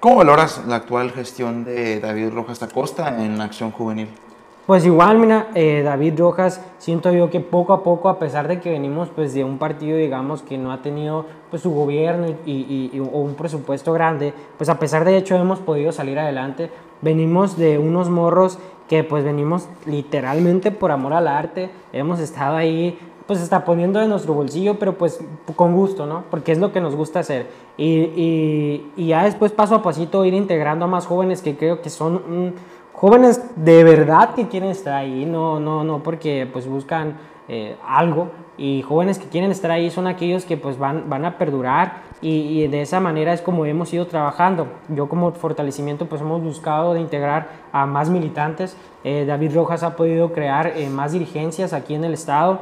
¿Cómo 0.00 0.16
valoras 0.16 0.62
la 0.66 0.76
actual 0.76 1.10
gestión 1.10 1.64
de 1.64 2.00
David 2.00 2.30
Rojas 2.30 2.62
Acosta 2.62 3.22
en 3.22 3.40
Acción 3.40 3.70
Juvenil? 3.70 4.08
Pues 4.66 4.84
igual, 4.84 5.18
mira, 5.18 5.46
eh, 5.54 5.82
David 5.84 6.18
Rojas, 6.18 6.60
siento 6.78 7.12
yo 7.12 7.30
que 7.30 7.38
poco 7.38 7.72
a 7.72 7.84
poco, 7.84 8.08
a 8.08 8.18
pesar 8.18 8.48
de 8.48 8.60
que 8.60 8.70
venimos 8.70 9.08
pues 9.14 9.32
de 9.32 9.44
un 9.44 9.58
partido, 9.58 9.96
digamos, 9.96 10.42
que 10.42 10.58
no 10.58 10.72
ha 10.72 10.82
tenido 10.82 11.24
pues 11.50 11.62
su 11.62 11.70
gobierno 11.70 12.26
y, 12.44 12.90
y, 12.92 12.98
o 12.98 13.20
un 13.20 13.36
presupuesto 13.36 13.92
grande, 13.92 14.34
pues 14.56 14.68
a 14.68 14.80
pesar 14.80 15.04
de 15.04 15.16
hecho 15.16 15.36
hemos 15.36 15.60
podido 15.60 15.92
salir 15.92 16.18
adelante. 16.18 16.70
Venimos 17.00 17.56
de 17.56 17.78
unos 17.78 18.10
morros 18.10 18.58
que 18.88 19.04
pues 19.04 19.22
venimos 19.22 19.68
literalmente 19.84 20.72
por 20.72 20.90
amor 20.90 21.12
al 21.12 21.28
arte, 21.28 21.70
hemos 21.92 22.18
estado 22.18 22.56
ahí 22.56 22.98
pues 23.26 23.40
está 23.40 23.64
poniendo 23.64 23.98
de 23.98 24.06
nuestro 24.06 24.34
bolsillo, 24.34 24.78
pero 24.78 24.96
pues 24.96 25.20
con 25.56 25.74
gusto, 25.74 26.06
¿no? 26.06 26.24
Porque 26.30 26.52
es 26.52 26.58
lo 26.58 26.72
que 26.72 26.80
nos 26.80 26.94
gusta 26.94 27.20
hacer. 27.20 27.48
Y, 27.76 28.90
y, 28.96 29.06
ya 29.06 29.24
después 29.24 29.52
paso 29.52 29.74
a 29.74 29.82
pasito 29.82 30.24
ir 30.24 30.34
integrando 30.34 30.84
a 30.84 30.88
más 30.88 31.06
jóvenes 31.06 31.42
que 31.42 31.56
creo 31.56 31.82
que 31.82 31.90
son 31.90 32.54
jóvenes 32.92 33.42
de 33.56 33.84
verdad 33.84 34.34
que 34.34 34.48
quieren 34.48 34.70
estar 34.70 34.94
ahí, 34.94 35.26
no, 35.26 35.60
no, 35.60 35.84
no 35.84 36.02
porque 36.02 36.48
pues 36.50 36.66
buscan 36.66 37.18
eh, 37.48 37.76
algo. 37.86 38.28
Y 38.58 38.82
jóvenes 38.82 39.18
que 39.18 39.28
quieren 39.28 39.50
estar 39.50 39.70
ahí 39.70 39.90
son 39.90 40.06
aquellos 40.06 40.44
que 40.44 40.56
pues 40.56 40.78
van, 40.78 41.08
van 41.08 41.24
a 41.24 41.38
perdurar 41.38 42.04
y, 42.22 42.66
de 42.68 42.80
esa 42.80 43.00
manera 43.00 43.32
es 43.32 43.42
como 43.42 43.66
hemos 43.66 43.92
ido 43.92 44.06
trabajando. 44.06 44.68
Yo 44.88 45.08
como 45.08 45.32
fortalecimiento 45.32 46.06
pues 46.06 46.22
hemos 46.22 46.42
buscado 46.42 46.94
de 46.94 47.00
integrar 47.00 47.48
a 47.72 47.86
más 47.86 48.08
militantes. 48.08 48.76
Eh, 49.04 49.24
David 49.26 49.54
Rojas 49.54 49.82
ha 49.82 49.96
podido 49.96 50.32
crear 50.32 50.72
eh, 50.76 50.88
más 50.88 51.12
dirigencias 51.12 51.72
aquí 51.72 51.94
en 51.94 52.04
el 52.04 52.14
estado. 52.14 52.60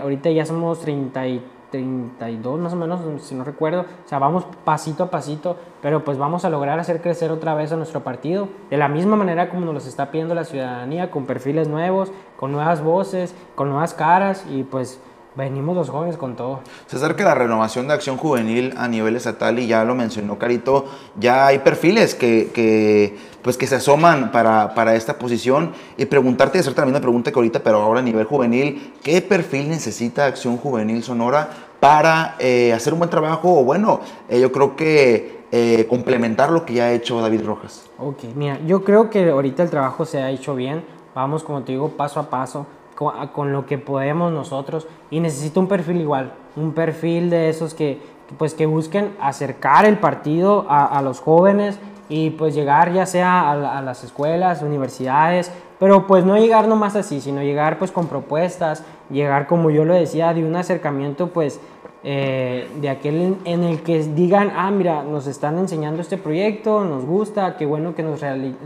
ahorita 0.00 0.30
ya 0.30 0.46
somos 0.46 0.80
33 0.80 1.60
32 1.70 2.58
más 2.58 2.72
o 2.72 2.76
menos, 2.76 3.00
si 3.22 3.34
no 3.34 3.44
recuerdo. 3.44 3.82
O 3.82 4.08
sea, 4.08 4.18
vamos 4.18 4.44
pasito 4.64 5.04
a 5.04 5.10
pasito, 5.10 5.56
pero 5.80 6.04
pues 6.04 6.18
vamos 6.18 6.44
a 6.44 6.50
lograr 6.50 6.78
hacer 6.78 7.00
crecer 7.00 7.30
otra 7.30 7.54
vez 7.54 7.72
a 7.72 7.76
nuestro 7.76 8.02
partido. 8.02 8.48
De 8.68 8.76
la 8.76 8.88
misma 8.88 9.16
manera 9.16 9.48
como 9.48 9.64
nos 9.64 9.74
lo 9.74 9.78
está 9.78 10.10
pidiendo 10.10 10.34
la 10.34 10.44
ciudadanía, 10.44 11.10
con 11.10 11.26
perfiles 11.26 11.68
nuevos, 11.68 12.12
con 12.36 12.52
nuevas 12.52 12.82
voces, 12.82 13.34
con 13.54 13.68
nuevas 13.70 13.94
caras 13.94 14.44
y 14.50 14.64
pues 14.64 15.00
venimos 15.36 15.76
los 15.76 15.88
jóvenes 15.88 16.16
con 16.16 16.36
todo. 16.36 16.60
Se 16.86 16.96
acerca 16.96 17.24
la 17.24 17.34
renovación 17.34 17.88
de 17.88 17.94
acción 17.94 18.16
juvenil 18.16 18.74
a 18.76 18.88
nivel 18.88 19.16
estatal 19.16 19.58
y 19.58 19.66
ya 19.66 19.84
lo 19.84 19.94
mencionó 19.94 20.38
Carito, 20.38 20.86
ya 21.18 21.46
hay 21.46 21.60
perfiles 21.60 22.14
que, 22.14 22.50
que 22.52 23.16
pues 23.42 23.56
que 23.56 23.66
se 23.66 23.76
asoman 23.76 24.32
para, 24.32 24.74
para, 24.74 24.94
esta 24.94 25.18
posición 25.18 25.72
y 25.96 26.06
preguntarte, 26.06 26.58
hacerte 26.58 26.80
la 26.80 26.86
misma 26.86 27.00
pregunta 27.00 27.30
que 27.30 27.38
ahorita, 27.38 27.60
pero 27.60 27.80
ahora 27.80 28.00
a 28.00 28.02
nivel 28.02 28.24
juvenil, 28.24 28.94
¿qué 29.02 29.22
perfil 29.22 29.68
necesita 29.68 30.26
Acción 30.26 30.56
Juvenil 30.56 31.02
Sonora 31.02 31.48
para 31.78 32.36
eh, 32.38 32.72
hacer 32.72 32.92
un 32.92 32.98
buen 32.98 33.10
trabajo 33.10 33.60
o 33.60 33.64
bueno, 33.64 34.00
eh, 34.28 34.40
yo 34.40 34.52
creo 34.52 34.76
que 34.76 35.40
eh, 35.52 35.86
complementar 35.88 36.50
lo 36.50 36.64
que 36.66 36.74
ya 36.74 36.84
ha 36.84 36.92
hecho 36.92 37.20
David 37.20 37.44
Rojas? 37.44 37.88
Ok, 37.98 38.24
mira, 38.34 38.58
yo 38.66 38.84
creo 38.84 39.08
que 39.10 39.30
ahorita 39.30 39.62
el 39.62 39.70
trabajo 39.70 40.04
se 40.04 40.18
ha 40.20 40.30
hecho 40.30 40.54
bien, 40.54 40.84
vamos 41.14 41.42
como 41.42 41.62
te 41.62 41.72
digo, 41.72 41.88
paso 41.90 42.20
a 42.20 42.28
paso 42.28 42.66
con, 43.00 43.52
lo 43.52 43.66
que 43.66 43.78
podemos 43.78 44.32
nosotros. 44.32 44.86
Y 45.10 45.20
necesito 45.20 45.60
un 45.60 45.68
perfil 45.68 46.00
igual, 46.00 46.32
un 46.56 46.72
perfil 46.72 47.30
de 47.30 47.48
esos 47.48 47.74
que, 47.74 48.00
pues 48.38 48.54
que 48.54 48.66
busquen 48.66 49.14
acercar 49.20 49.86
el 49.86 49.98
partido 49.98 50.66
a, 50.68 50.84
a 50.86 51.02
los 51.02 51.20
jóvenes 51.20 51.80
y 52.10 52.30
pues 52.30 52.54
llegar 52.54 52.92
ya 52.92 53.06
sea 53.06 53.52
a, 53.52 53.80
las 53.80 54.04
escuelas, 54.04 54.62
universidades, 54.62 55.50
pero 55.78 56.06
pues 56.08 56.24
no 56.24 56.36
llegar 56.36 56.66
nomás 56.66 56.96
así, 56.96 57.20
sino 57.20 57.40
llegar 57.40 57.78
pues 57.78 57.92
con 57.92 58.08
propuestas, 58.08 58.84
llegar 59.08 59.46
como 59.46 59.70
yo 59.70 59.84
lo 59.84 59.94
decía, 59.94 60.34
de 60.34 60.44
un 60.44 60.56
acercamiento 60.56 61.28
pues 61.28 61.60
eh, 62.02 62.70
de 62.80 62.88
aquel 62.88 63.36
en 63.44 63.62
el 63.62 63.82
que 63.82 64.02
digan, 64.02 64.52
ah, 64.56 64.70
mira, 64.70 65.02
nos 65.02 65.26
están 65.26 65.58
enseñando 65.58 66.00
este 66.00 66.16
proyecto, 66.16 66.84
nos 66.84 67.04
gusta, 67.04 67.56
qué 67.58 67.66
bueno 67.66 67.94
que 67.94 68.02
nos 68.02 68.20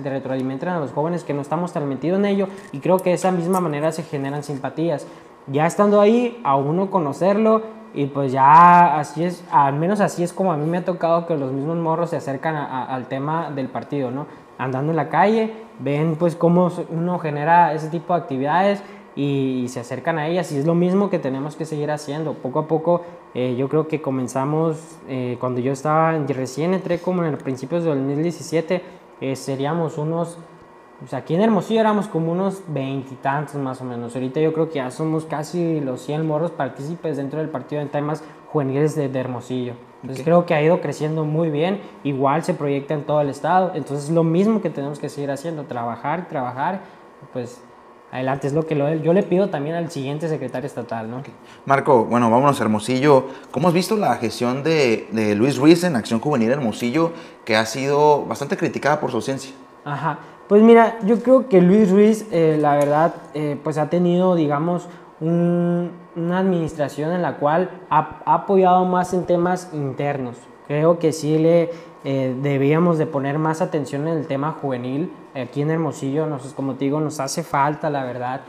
retroalimenten 0.05 0.69
a 0.69 0.79
los 0.79 0.93
jóvenes 0.93 1.25
que 1.25 1.35
no 1.35 1.43
estamos 1.43 1.73
tan 1.73 1.89
metidos 1.89 2.21
en 2.21 2.27
ello 2.27 2.49
y 2.71 2.79
creo 2.79 2.99
que 2.99 3.11
de 3.11 3.17
esa 3.17 3.33
misma 3.33 3.61
manera 3.61 3.91
se 3.91 4.05
generan 4.05 4.45
simpatías. 4.45 5.07
Ya 5.49 5.67
estando 5.67 6.01
ahí, 6.01 6.41
a 6.45 6.57
uno 6.57 6.91
conocerlo 6.91 7.63
y 7.93 8.07
pues 8.07 8.31
ya 8.31 8.99
así 8.99 9.25
es, 9.25 9.45
al 9.51 9.75
menos 9.75 10.01
así 10.01 10.23
es 10.23 10.33
como 10.33 10.53
a 10.53 10.57
mí 10.57 10.67
me 10.67 10.79
ha 10.79 10.85
tocado 10.85 11.27
que 11.27 11.37
los 11.37 11.53
mismos 11.53 11.77
morros 11.77 12.11
se 12.11 12.17
acercan 12.17 12.55
al 12.57 13.07
tema 13.07 13.51
del 13.51 13.69
partido, 13.69 14.11
¿no? 14.11 14.27
Andando 14.59 14.93
en 14.93 14.97
la 14.97 15.09
calle, 15.09 15.53
ven 15.81 16.15
pues 16.17 16.37
cómo 16.37 16.71
uno 16.89 17.19
genera 17.19 17.73
ese 17.73 17.89
tipo 17.89 18.15
de 18.15 18.21
actividades 18.21 18.83
y, 19.17 19.67
se 19.69 19.81
acercan 19.81 20.19
a 20.19 20.29
ellas 20.29 20.51
y 20.53 20.59
es 20.59 20.67
lo 20.67 20.75
mismo 20.75 21.11
que 21.11 21.19
tenemos 21.19 21.57
que 21.57 21.65
seguir 21.65 21.91
haciendo. 21.91 22.35
Poco 22.35 22.61
a 22.61 22.69
poco 22.69 23.03
eh, 23.35 23.55
yo 23.57 23.69
creo 23.69 23.89
que 23.89 24.03
comenzamos, 24.03 24.99
eh, 25.09 25.37
cuando 25.41 25.61
yo 25.61 25.73
estaba, 25.73 26.13
recién 26.29 26.75
entré 26.75 26.99
como 26.99 27.25
en 27.25 27.31
el 27.31 27.39
principios 27.39 27.85
del 27.85 27.99
2017, 27.99 28.83
eh, 29.21 29.37
seríamos 29.37 29.99
unos 29.99 30.39
o 31.03 31.07
sea, 31.07 31.19
aquí 31.21 31.35
en 31.35 31.43
Hermosillo 31.43 31.81
éramos 31.81 32.07
como 32.07 32.33
unos 32.33 32.63
veintitantos 32.69 33.57
más 33.57 33.81
o 33.81 33.85
menos. 33.85 34.15
Ahorita 34.15 34.41
yo 34.41 34.53
creo 34.53 34.69
que 34.69 34.77
ya 34.77 34.91
somos 34.91 35.25
casi 35.25 35.81
los 35.81 36.01
100 36.03 36.27
morros 36.27 36.51
partícipes 36.53 37.17
dentro 37.17 37.41
del 37.41 37.49
partido 37.49 37.83
en 37.83 37.89
temas 37.89 38.23
juveniles 38.49 38.95
de, 38.95 39.07
Hermosillo. 39.07 39.75
Entonces 40.03 40.25
creo 40.25 40.47
que 40.47 40.55
ha 40.55 40.63
ido 40.63 40.81
creciendo 40.81 41.25
muy 41.25 41.51
bien. 41.51 41.81
Igual 42.05 42.45
se 42.45 42.55
proyecta 42.55 42.95
en 42.95 43.05
todo 43.05 43.21
el 43.21 43.29
estado. 43.29 43.73
Entonces 43.75 44.11
lo 44.11 44.23
mismo 44.23 44.63
que 44.63 44.71
tenemos 44.71 44.99
que 44.99 45.09
seguir 45.09 45.31
haciendo, 45.31 45.65
trabajar, 45.65 46.29
trabajar. 46.29 46.83
Pues 47.33 47.61
adelante, 48.15 48.47
es 48.47 48.53
lo 48.53 48.67
que 48.67 49.01
yo 49.03 49.13
le 49.13 49.23
pido 49.25 49.51
también 49.51 49.75
al 49.75 49.91
siguiente 49.91 50.29
secretario 50.29 50.67
estatal. 50.67 51.11
¿no? 51.11 51.23
Marco, 51.67 52.05
bueno, 52.05 52.31
vámonos 52.31 52.61
a 52.61 52.63
Hermosillo. 52.63 53.27
¿Cómo 53.51 53.69
has 53.69 53.75
visto 53.75 53.97
la 53.97 54.15
gestión 54.17 54.63
de, 54.63 55.09
de 55.11 55.35
Luis 55.35 55.59
Ruiz 55.59 55.83
en 55.85 55.97
Acción 55.97 56.21
Juvenil 56.21 56.51
Hermosillo, 56.51 57.13
que 57.45 57.57
ha 57.57 57.67
sido 57.67 58.25
bastante 58.25 58.57
criticada 58.57 59.01
por 59.01 59.11
su 59.11 59.17
ausencia? 59.17 59.53
Ajá. 59.85 60.19
Pues 60.49 60.63
mira, 60.63 60.99
yo 61.05 61.21
creo 61.21 61.49
que 61.49 61.61
Luis 61.61 61.91
Ruiz, 61.91 62.27
eh, 62.31 62.59
la 62.61 62.77
verdad, 62.77 63.15
eh, 63.33 63.59
pues 63.65 63.79
ha 63.79 63.89
tenido, 63.89 64.35
digamos, 64.35 64.89
una 65.21 66.39
administración 66.39 67.13
en 67.13 67.23
la 67.23 67.37
cual 67.37 67.71
ha, 67.89 68.21
apoyado 68.27 68.85
más 68.85 69.15
en 69.15 69.25
temas 69.25 69.71
internos. 69.73 70.37
Creo 70.69 70.99
que 70.99 71.13
sí 71.13 71.39
le 71.39 71.71
eh, 72.05 72.37
debíamos 72.43 72.99
de 72.99 73.07
poner 73.07 73.39
más 73.39 73.63
atención 73.63 74.07
en 74.07 74.19
el 74.19 74.27
tema 74.27 74.53
juvenil. 74.53 75.11
Aquí 75.35 75.63
en 75.63 75.71
Hermosillo, 75.71 76.27
nos, 76.27 76.43
como 76.55 76.75
te 76.75 76.85
digo, 76.85 77.01
nos 77.01 77.21
hace 77.21 77.43
falta, 77.43 77.91
la 77.91 78.05
verdad, 78.05 78.43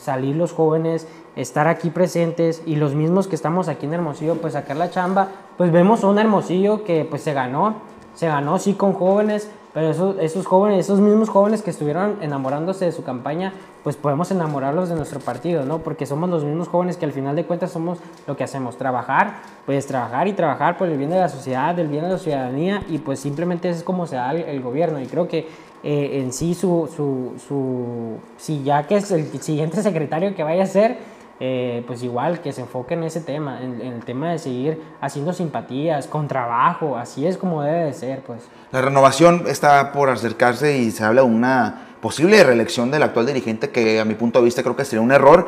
salir 0.00 0.36
los 0.36 0.52
jóvenes, 0.52 1.06
estar 1.36 1.68
aquí 1.68 1.90
presentes 1.90 2.62
y 2.66 2.76
los 2.76 2.94
mismos 2.94 3.28
que 3.28 3.36
estamos 3.36 3.68
aquí 3.68 3.86
en 3.86 3.94
Hermosillo, 3.94 4.36
pues 4.36 4.54
sacar 4.54 4.76
la 4.76 4.90
chamba. 4.90 5.28
Pues 5.56 5.72
vemos 5.72 6.04
un 6.04 6.18
Hermosillo 6.18 6.84
que 6.84 7.04
pues 7.04 7.22
se 7.22 7.32
ganó, 7.32 7.76
se 8.14 8.26
ganó 8.26 8.58
sí 8.58 8.74
con 8.74 8.92
jóvenes, 8.92 9.50
pero 9.74 9.90
esos, 9.90 10.16
esos 10.18 10.46
jóvenes, 10.46 10.86
esos 10.86 10.98
mismos 10.98 11.28
jóvenes 11.28 11.62
que 11.62 11.70
estuvieron 11.70 12.16
enamorándose 12.20 12.86
de 12.86 12.92
su 12.92 13.04
campaña, 13.04 13.52
pues 13.84 13.96
podemos 13.96 14.30
enamorarlos 14.30 14.88
de 14.88 14.96
nuestro 14.96 15.20
partido, 15.20 15.64
¿no? 15.64 15.78
Porque 15.78 16.04
somos 16.04 16.28
los 16.28 16.44
mismos 16.44 16.68
jóvenes 16.68 16.96
que 16.96 17.04
al 17.04 17.12
final 17.12 17.36
de 17.36 17.44
cuentas 17.44 17.70
somos 17.70 17.98
lo 18.26 18.36
que 18.36 18.44
hacemos, 18.44 18.76
trabajar, 18.76 19.34
pues 19.66 19.86
trabajar 19.86 20.26
y 20.26 20.32
trabajar 20.32 20.76
por 20.76 20.88
el 20.88 20.98
bien 20.98 21.10
de 21.10 21.18
la 21.18 21.28
sociedad, 21.28 21.74
del 21.74 21.88
bien 21.88 22.02
de 22.02 22.10
la 22.10 22.18
ciudadanía, 22.18 22.82
y 22.88 22.98
pues 22.98 23.20
simplemente 23.20 23.68
es 23.68 23.82
como 23.82 24.06
se 24.06 24.16
da 24.16 24.32
el, 24.32 24.60
gobierno. 24.60 25.00
Y 25.00 25.06
creo 25.06 25.28
que 25.28 25.48
eh, 25.90 26.20
en 26.20 26.34
sí 26.34 26.54
su, 26.54 26.86
su, 26.94 28.18
si 28.36 28.62
ya 28.62 28.86
que 28.86 28.96
es 28.96 29.10
el 29.10 29.40
siguiente 29.40 29.82
secretario 29.82 30.34
que 30.34 30.42
vaya 30.42 30.64
a 30.64 30.66
ser, 30.66 30.98
eh, 31.40 31.82
pues 31.86 32.02
igual 32.02 32.42
que 32.42 32.52
se 32.52 32.60
enfoque 32.60 32.92
en 32.92 33.04
ese 33.04 33.22
tema, 33.22 33.62
en, 33.62 33.80
el 33.80 34.04
tema 34.04 34.32
de 34.32 34.38
seguir 34.38 34.82
haciendo 35.00 35.32
simpatías, 35.32 36.06
con 36.06 36.28
trabajo, 36.28 36.98
así 36.98 37.26
es 37.26 37.38
como 37.38 37.62
debe 37.62 37.86
de 37.86 37.94
ser, 37.94 38.20
pues. 38.20 38.42
La 38.70 38.82
renovación 38.82 39.44
está 39.46 39.92
por 39.92 40.10
acercarse 40.10 40.76
y 40.76 40.90
se 40.90 41.04
habla 41.04 41.22
de 41.22 41.28
una 41.28 41.86
posible 42.02 42.44
reelección 42.44 42.90
del 42.90 43.02
actual 43.04 43.24
dirigente 43.24 43.70
que 43.70 43.98
a 43.98 44.04
mi 44.04 44.14
punto 44.14 44.40
de 44.40 44.44
vista 44.44 44.62
creo 44.62 44.76
que 44.76 44.84
sería 44.84 45.00
un 45.00 45.10
error. 45.10 45.46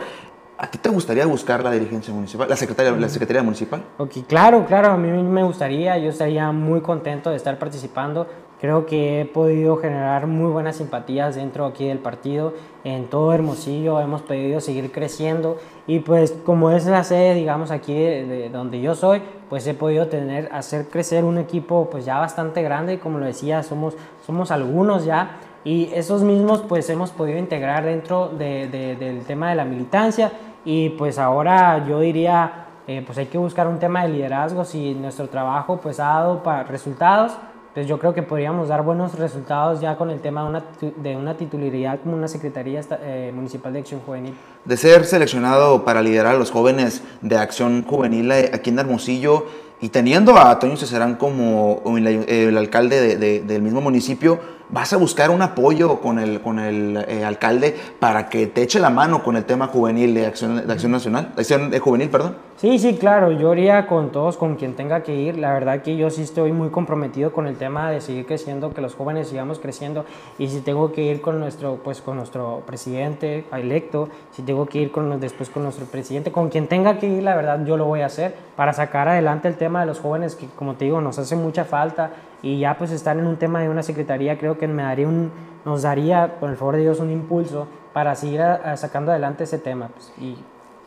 ¿A 0.63 0.67
ti 0.67 0.77
te 0.77 0.91
gustaría 0.91 1.25
buscar 1.25 1.65
la 1.65 1.71
dirigencia 1.71 2.13
municipal, 2.13 2.47
la 2.47 2.55
secretaria, 2.55 2.93
la 2.93 3.09
secretaría 3.09 3.43
municipal? 3.43 3.83
Ok, 3.97 4.27
claro, 4.29 4.67
claro, 4.67 4.89
a 4.89 4.97
mí 4.99 5.09
me 5.11 5.43
gustaría, 5.43 5.97
yo 5.97 6.11
estaría 6.11 6.53
muy 6.53 6.83
contento 6.83 7.31
de 7.31 7.37
estar 7.37 7.59
participando. 7.59 8.27
Creo 8.61 8.85
que 8.85 9.23
he 9.23 9.25
podido 9.25 9.79
generar 9.79 10.27
muy 10.27 10.51
buenas 10.51 10.77
simpatías 10.77 11.37
dentro 11.37 11.65
aquí 11.65 11.89
del 11.89 11.97
partido, 11.97 12.53
en 12.85 13.07
todo 13.07 13.33
Hermosillo 13.33 14.01
hemos 14.01 14.21
podido 14.21 14.61
seguir 14.61 14.93
creciendo 14.93 15.57
y 15.87 16.01
pues 16.01 16.35
como 16.45 16.71
es 16.71 16.85
la 16.85 17.05
sede, 17.05 17.35
digamos, 17.35 17.71
aquí 17.71 17.95
de, 17.95 18.51
donde 18.53 18.83
yo 18.83 18.95
soy, 18.95 19.23
pues 19.49 19.67
he 19.67 19.73
podido 19.73 20.09
tener, 20.09 20.51
hacer 20.53 20.89
crecer 20.89 21.25
un 21.25 21.39
equipo 21.39 21.89
pues 21.91 22.05
ya 22.05 22.19
bastante 22.19 22.61
grande, 22.63 22.99
como 22.99 23.19
lo 23.19 23.25
decía, 23.25 23.63
somos, 23.63 23.95
somos 24.27 24.51
algunos 24.51 25.07
ya 25.07 25.39
y 25.65 25.91
esos 25.95 26.23
mismos 26.23 26.63
pues 26.69 26.89
hemos 26.91 27.13
podido 27.13 27.39
integrar 27.39 27.85
dentro 27.85 28.29
de, 28.29 28.69
del 28.69 29.25
tema 29.25 29.49
de 29.49 29.57
la 29.57 29.65
militancia 29.65 30.33
y 30.65 30.91
pues 30.91 31.19
ahora 31.19 31.87
yo 31.87 32.01
diría, 32.01 32.67
eh, 32.87 33.03
pues 33.05 33.19
hay 33.19 33.27
que 33.27 33.39
buscar 33.39 33.67
un 33.67 33.79
tema 33.79 34.03
de 34.03 34.11
liderazgo 34.11 34.65
si 34.65 34.95
nuestro 34.95 35.29
trabajo 35.29 35.79
pues 35.79 36.01
ha 36.01 36.05
dado 36.05 36.43
para 36.43 36.65
resultados 36.65 37.33
entonces 37.71 37.89
yo 37.89 38.01
creo 38.01 38.13
que 38.13 38.25
podríamos 38.25 38.67
dar 38.67 38.83
buenos 38.83 39.17
resultados 39.17 39.81
ya 39.81 39.97
con 39.97 40.11
el 40.11 40.19
tema 40.19 40.43
de 40.43 40.49
una, 40.49 40.65
de 40.97 41.17
una 41.17 41.37
titularidad 41.37 42.01
como 42.03 42.17
una 42.17 42.27
Secretaría 42.27 42.81
eh, 43.01 43.31
Municipal 43.33 43.73
de 43.73 43.79
Acción 43.79 44.01
Juvenil. 44.01 44.35
De 44.65 44.77
ser 44.77 45.05
seleccionado 45.05 45.85
para 45.85 46.03
liderar 46.03 46.35
a 46.35 46.39
los 46.39 46.51
jóvenes 46.51 47.05
de 47.21 47.39
Acción 47.39 47.85
Juvenil 47.85 48.33
eh, 48.33 48.51
aquí 48.53 48.71
en 48.71 48.81
Hermosillo, 48.81 49.47
y 49.81 49.91
teniendo 49.91 50.37
a 50.37 50.59
Toño 50.59 50.77
Cesarán 50.77 51.15
como 51.15 51.81
el, 51.97 52.57
alcalde 52.59 53.17
del 53.17 53.63
mismo 53.63 53.81
municipio, 53.81 54.41
vas 54.73 54.93
a 54.93 54.97
buscar 54.97 55.31
un 55.31 55.43
apoyo 55.43 56.01
con 56.01 56.19
el, 56.19 56.41
con 56.41 56.59
el 56.59 57.05
eh, 57.09 57.25
alcalde 57.25 57.77
para 57.99 58.29
que 58.29 58.47
te 58.47 58.63
eche 58.63 58.79
la 58.79 58.91
mano 58.91 59.23
con 59.23 59.37
el 59.37 59.45
tema 59.45 59.67
juvenil 59.67 60.15
de 60.15 60.27
Acción, 60.27 60.67
de 60.67 60.73
acción 60.73 60.93
Nacional, 60.93 61.33
de 61.35 61.41
Acción 61.41 61.73
Juvenil, 61.79 62.11
perdón. 62.11 62.37
Sí, 62.57 62.79
sí, 62.79 62.99
claro, 62.99 63.33
yo 63.33 63.55
iría 63.55 63.87
con 63.87 64.13
todos, 64.13 64.37
con 64.37 64.57
quien 64.57 64.75
tenga 64.75 65.03
que 65.03 65.15
ir. 65.15 65.39
La 65.39 65.55
verdad 65.55 65.81
que 65.81 65.97
yo 65.97 66.11
sí 66.11 66.21
estoy 66.21 66.53
muy 66.53 66.69
comprometido 66.69 67.33
con 67.33 67.47
el 67.47 67.57
tema 67.57 67.91
de 67.91 68.03
seguir 68.03 68.27
creciendo, 68.27 68.75
que 68.75 68.83
los 68.83 68.95
jóvenes 68.95 69.29
sigamos 69.29 69.59
creciendo. 69.59 70.05
Y 70.39 70.49
si 70.49 70.61
tengo 70.61 70.93
que 70.93 71.03
ir 71.03 71.23
con 71.23 71.41
nuestro, 71.41 71.77
pues, 71.77 72.03
con 72.03 72.19
nuestro 72.19 72.63
presidente 72.67 73.47
electo, 73.51 74.11
si 74.33 74.43
tengo 74.43 74.67
que 74.67 74.79
ir 74.79 74.93
con, 74.93 75.19
después 75.21 75.49
con 75.49 75.63
nuestro 75.63 75.87
presidente, 75.87 76.33
con 76.33 76.51
quien 76.51 76.67
tenga 76.67 76.99
que 76.99 77.07
ir, 77.07 77.23
la 77.23 77.35
verdad 77.35 77.65
yo 77.65 77.79
lo 77.79 77.87
voy 77.87 78.03
a 78.03 78.07
hacer 78.07 78.35
para 78.57 78.75
sacar 78.75 79.09
adelante 79.09 79.49
el 79.49 79.57
tema 79.57 79.81
de 79.81 79.87
los 79.87 79.99
jóvenes, 79.99 80.37
que 80.37 80.47
como 80.47 80.75
te 80.75 80.85
digo, 80.85 81.01
nos 81.01 81.19
hace 81.19 81.37
mucha 81.37 81.65
falta. 81.65 82.13
Y 82.43 82.59
ya 82.59 82.79
pues 82.79 82.91
estar 82.91 83.19
en 83.19 83.27
un 83.27 83.37
tema 83.37 83.61
de 83.61 83.69
una 83.69 83.83
secretaría 83.83 84.39
creo 84.39 84.59
que 84.59 84.67
me 84.69 84.83
daría 84.83 85.09
un, 85.09 85.31
nos 85.65 85.83
daría, 85.83 86.39
por 86.41 86.51
el 86.51 86.57
favor 86.57 86.77
de 86.77 86.83
Dios, 86.83 87.01
un 87.01 87.11
impulso 87.11 87.67
para 87.93 88.15
seguir 88.15 88.41
sacando 88.77 89.11
adelante 89.11 89.45
ese 89.45 89.59
tema. 89.59 89.89
Pues, 89.89 90.13
y 90.19 90.37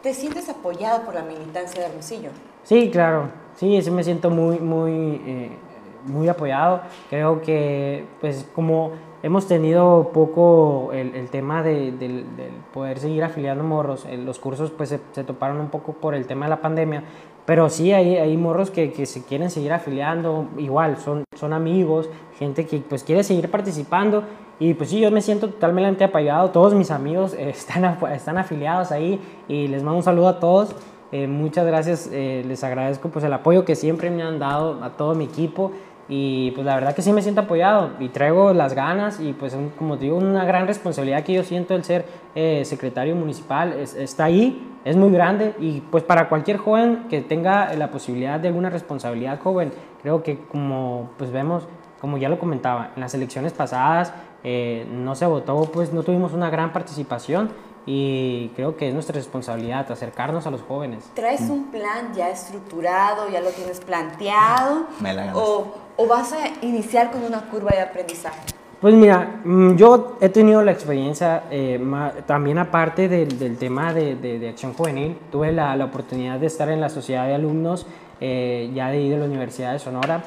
¿Te 0.03 0.13
sientes 0.13 0.49
apoyado 0.49 1.03
por 1.05 1.13
la 1.13 1.21
militancia 1.21 1.81
de 1.81 1.87
Hermosillo? 1.87 2.29
Sí, 2.63 2.89
claro. 2.91 3.29
Sí, 3.55 3.81
sí 3.81 3.89
me 3.89 4.03
siento 4.03 4.29
muy, 4.29 4.59
muy, 4.59 5.21
eh, 5.25 5.51
muy 6.05 6.27
apoyado. 6.27 6.81
Creo 7.09 7.41
que, 7.41 8.05
pues, 8.19 8.45
como 8.53 8.91
hemos 9.23 9.47
tenido 9.47 10.09
poco 10.13 10.89
el, 10.91 11.15
el 11.15 11.29
tema 11.29 11.63
de, 11.63 11.93
del, 11.93 12.25
poder 12.73 12.99
seguir 12.99 13.23
afiliando 13.23 13.63
morros, 13.63 14.05
eh, 14.09 14.17
los 14.17 14.39
cursos, 14.39 14.71
pues, 14.71 14.89
se, 14.89 14.99
se, 15.13 15.23
toparon 15.23 15.61
un 15.61 15.69
poco 15.69 15.93
por 15.93 16.15
el 16.15 16.27
tema 16.27 16.47
de 16.47 16.49
la 16.49 16.59
pandemia. 16.59 17.05
Pero 17.45 17.69
sí, 17.69 17.93
hay, 17.93 18.17
hay 18.17 18.35
morros 18.35 18.71
que, 18.71 18.91
que 18.91 19.05
se 19.05 19.23
quieren 19.23 19.49
seguir 19.49 19.71
afiliando. 19.71 20.49
Igual, 20.57 20.97
son, 20.97 21.23
son 21.43 21.51
amigos, 21.51 22.09
gente 22.39 22.65
que, 22.65 22.77
pues, 22.79 23.03
quiere 23.03 23.21
seguir 23.21 23.51
participando 23.51 24.23
y 24.59 24.75
pues 24.75 24.91
sí, 24.91 25.01
yo 25.01 25.11
me 25.11 25.21
siento 25.21 25.49
totalmente 25.49 26.05
apoyado. 26.05 26.51
Todos 26.51 26.73
mis 26.73 26.89
amigos 26.89 27.33
eh, 27.33 27.49
están, 27.53 27.97
están 28.13 28.37
afiliados 28.37 28.93
ahí 28.93 29.19
y 29.49 29.67
les 29.67 29.83
mando 29.83 29.97
un 29.97 30.03
saludo 30.03 30.29
a 30.29 30.39
todos. 30.39 30.73
Eh, 31.11 31.27
muchas 31.27 31.67
gracias, 31.67 32.09
eh, 32.13 32.45
les 32.47 32.63
agradezco 32.63 33.09
pues 33.09 33.25
el 33.25 33.33
apoyo 33.33 33.65
que 33.65 33.75
siempre 33.75 34.09
me 34.09 34.23
han 34.23 34.39
dado 34.39 34.81
a 34.81 34.91
todo 34.91 35.15
mi 35.15 35.25
equipo 35.25 35.73
y 36.07 36.51
pues 36.51 36.65
la 36.65 36.75
verdad 36.75 36.95
que 36.95 37.01
sí 37.01 37.11
me 37.11 37.21
siento 37.21 37.41
apoyado 37.41 37.89
y 37.99 38.07
traigo 38.07 38.53
las 38.53 38.73
ganas 38.73 39.19
y 39.19 39.33
pues 39.33 39.55
como 39.77 39.97
te 39.97 40.05
digo, 40.05 40.15
una 40.15 40.45
gran 40.45 40.65
responsabilidad 40.65 41.23
que 41.23 41.33
yo 41.33 41.43
siento 41.43 41.75
el 41.75 41.83
ser 41.83 42.05
secretario 42.65 43.15
municipal 43.15 43.73
está 43.73 44.25
ahí, 44.25 44.73
es 44.85 44.97
muy 44.97 45.11
grande 45.11 45.53
y 45.59 45.81
pues 45.81 46.03
para 46.03 46.29
cualquier 46.29 46.57
joven 46.57 47.05
que 47.09 47.21
tenga 47.21 47.73
la 47.75 47.91
posibilidad 47.91 48.39
de 48.39 48.47
alguna 48.47 48.69
responsabilidad 48.69 49.39
joven, 49.39 49.71
creo 50.03 50.21
que 50.21 50.37
como 50.37 51.09
pues 51.17 51.31
vemos, 51.31 51.63
como 51.99 52.17
ya 52.17 52.29
lo 52.29 52.37
comentaba, 52.37 52.91
en 52.95 53.01
las 53.01 53.13
elecciones 53.15 53.53
pasadas 53.53 54.13
eh, 54.43 54.85
no 54.91 55.15
se 55.15 55.25
votó, 55.25 55.63
pues 55.71 55.91
no 55.93 56.03
tuvimos 56.03 56.33
una 56.33 56.49
gran 56.49 56.71
participación 56.73 57.49
y 57.85 58.49
creo 58.55 58.77
que 58.77 58.89
es 58.89 58.93
nuestra 58.93 59.15
responsabilidad 59.15 59.91
acercarnos 59.91 60.45
a 60.45 60.51
los 60.51 60.61
jóvenes. 60.61 61.09
¿Traes 61.15 61.49
un 61.49 61.71
plan 61.71 62.13
ya 62.13 62.29
estructurado, 62.29 63.29
ya 63.29 63.41
lo 63.41 63.49
tienes 63.49 63.79
planteado? 63.79 64.87
o, 65.33 65.73
o, 65.97 66.07
vas 66.07 66.33
a 66.33 66.65
iniciar 66.65 67.11
con 67.11 67.23
una 67.23 67.41
curva 67.49 67.71
de 67.71 67.81
aprendizaje? 67.81 68.39
Pues 68.79 68.95
mira, 68.95 69.39
mm, 69.45 69.75
yo 69.75 70.17
he 70.19 70.27
tenido 70.27 70.61
la 70.61 70.73
experiencia, 70.73 71.43
eh, 71.49 71.79
también 72.25 72.57
aparte 72.57 73.07
del, 73.07 73.39
del 73.39 73.57
tema 73.57 73.93
de, 73.93 74.15
de, 74.15 74.49
acción 74.49 74.73
juvenil, 74.73 75.17
tuve 75.31 75.53
la, 75.53 75.73
la, 75.77 75.85
oportunidad 75.85 76.37
de 76.37 76.47
estar 76.47 76.67
en 76.69 76.81
la 76.81 76.89
sociedad 76.89 77.25
de 77.25 77.35
alumnos 77.35 77.85
eh, 78.23 78.71
ya 78.73 78.87
de 78.89 79.01
ir 79.01 79.15
a 79.15 79.17
la 79.19 79.25
Universidad 79.25 79.73
de 79.73 79.79
Sonora, 79.79 80.23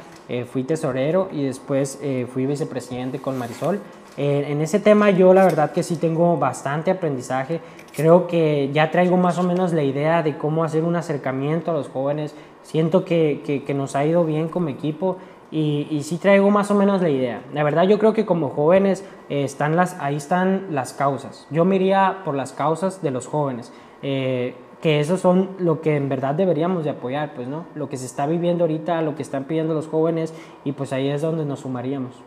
fui 0.50 0.64
tesorero 0.64 1.28
y 1.30 1.44
después 1.44 2.00
fui 2.32 2.46
vicepresidente 2.46 3.20
con 3.20 3.38
Marisol. 3.38 3.80
Eh, 4.16 4.46
en 4.48 4.62
ese 4.62 4.80
tema 4.80 5.10
yo 5.10 5.34
la 5.34 5.44
verdad 5.44 5.72
que 5.72 5.82
sí 5.82 5.96
tengo 5.96 6.36
bastante 6.38 6.90
aprendizaje. 6.90 7.60
Creo 7.94 8.26
que 8.26 8.70
ya 8.72 8.90
traigo 8.90 9.16
más 9.16 9.38
o 9.38 9.42
menos 9.42 9.72
la 9.72 9.82
idea 9.82 10.22
de 10.22 10.36
cómo 10.38 10.64
hacer 10.64 10.84
un 10.84 10.96
acercamiento 10.96 11.70
a 11.70 11.74
los 11.74 11.88
jóvenes. 11.88 12.34
Siento 12.62 13.04
que, 13.04 13.62
que, 13.64 13.74
nos 13.74 13.94
ha 13.94 14.04
ido 14.04 14.24
bien 14.24 14.48
como 14.48 14.68
equipo 14.68 15.18
y, 15.52 15.86
y, 15.90 16.02
sí 16.02 16.18
traigo 16.18 16.50
más 16.50 16.70
o 16.70 16.74
menos 16.74 17.00
la 17.00 17.10
idea. 17.10 17.42
La 17.54 17.62
verdad 17.62 17.84
yo 17.84 17.98
creo 17.98 18.12
que 18.12 18.26
como 18.26 18.48
jóvenes 18.48 19.04
eh, 19.28 19.44
están 19.44 19.76
las, 19.76 19.96
ahí 20.00 20.16
están 20.16 20.66
las 20.70 20.92
causas. 20.92 21.46
Yo 21.50 21.64
me 21.64 21.76
iría 21.76 22.22
por 22.24 22.34
las 22.34 22.52
causas 22.52 23.02
de 23.02 23.10
los 23.12 23.26
jóvenes. 23.28 23.72
Eh, 24.02 24.54
que 24.80 25.00
eso 25.00 25.16
son 25.16 25.50
lo 25.58 25.80
que 25.80 25.96
en 25.96 26.08
verdad 26.08 26.34
deberíamos 26.34 26.84
de 26.84 26.90
apoyar, 26.90 27.34
pues, 27.34 27.48
¿no? 27.48 27.66
Lo 27.74 27.88
que 27.88 27.96
se 27.96 28.06
está 28.06 28.26
viviendo 28.26 28.64
ahorita, 28.64 29.00
lo 29.02 29.14
que 29.14 29.22
están 29.22 29.44
pidiendo 29.44 29.74
los 29.74 29.88
jóvenes 29.88 30.34
y 30.64 30.72
pues 30.72 30.92
ahí 30.92 31.08
es 31.08 31.22
donde 31.22 31.44
nos 31.44 31.60
sumaríamos. 31.60 32.22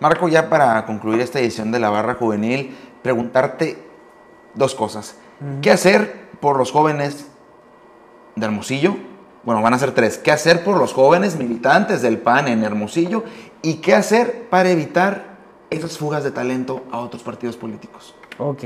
Marco, 0.00 0.28
ya 0.28 0.48
para 0.48 0.86
concluir 0.86 1.20
esta 1.20 1.40
edición 1.40 1.72
de 1.72 1.80
la 1.80 1.90
barra 1.90 2.14
juvenil, 2.14 2.76
preguntarte 3.02 3.82
dos 4.54 4.74
cosas. 4.74 5.18
¿Qué 5.60 5.70
hacer 5.70 6.28
por 6.40 6.56
los 6.56 6.72
jóvenes 6.72 7.28
de 8.36 8.46
Hermosillo? 8.46 8.96
Bueno, 9.44 9.62
van 9.62 9.74
a 9.74 9.78
ser 9.78 9.92
tres. 9.92 10.18
¿Qué 10.18 10.30
hacer 10.30 10.62
por 10.64 10.78
los 10.78 10.92
jóvenes 10.92 11.36
militantes 11.36 12.02
del 12.02 12.18
PAN 12.18 12.48
en 12.48 12.62
Hermosillo? 12.64 13.24
¿Y 13.62 13.74
qué 13.74 13.94
hacer 13.94 14.48
para 14.50 14.70
evitar 14.70 15.38
esas 15.70 15.98
fugas 15.98 16.24
de 16.24 16.30
talento 16.30 16.82
a 16.90 16.98
otros 16.98 17.22
partidos 17.22 17.56
políticos? 17.56 18.14
Ok. 18.38 18.64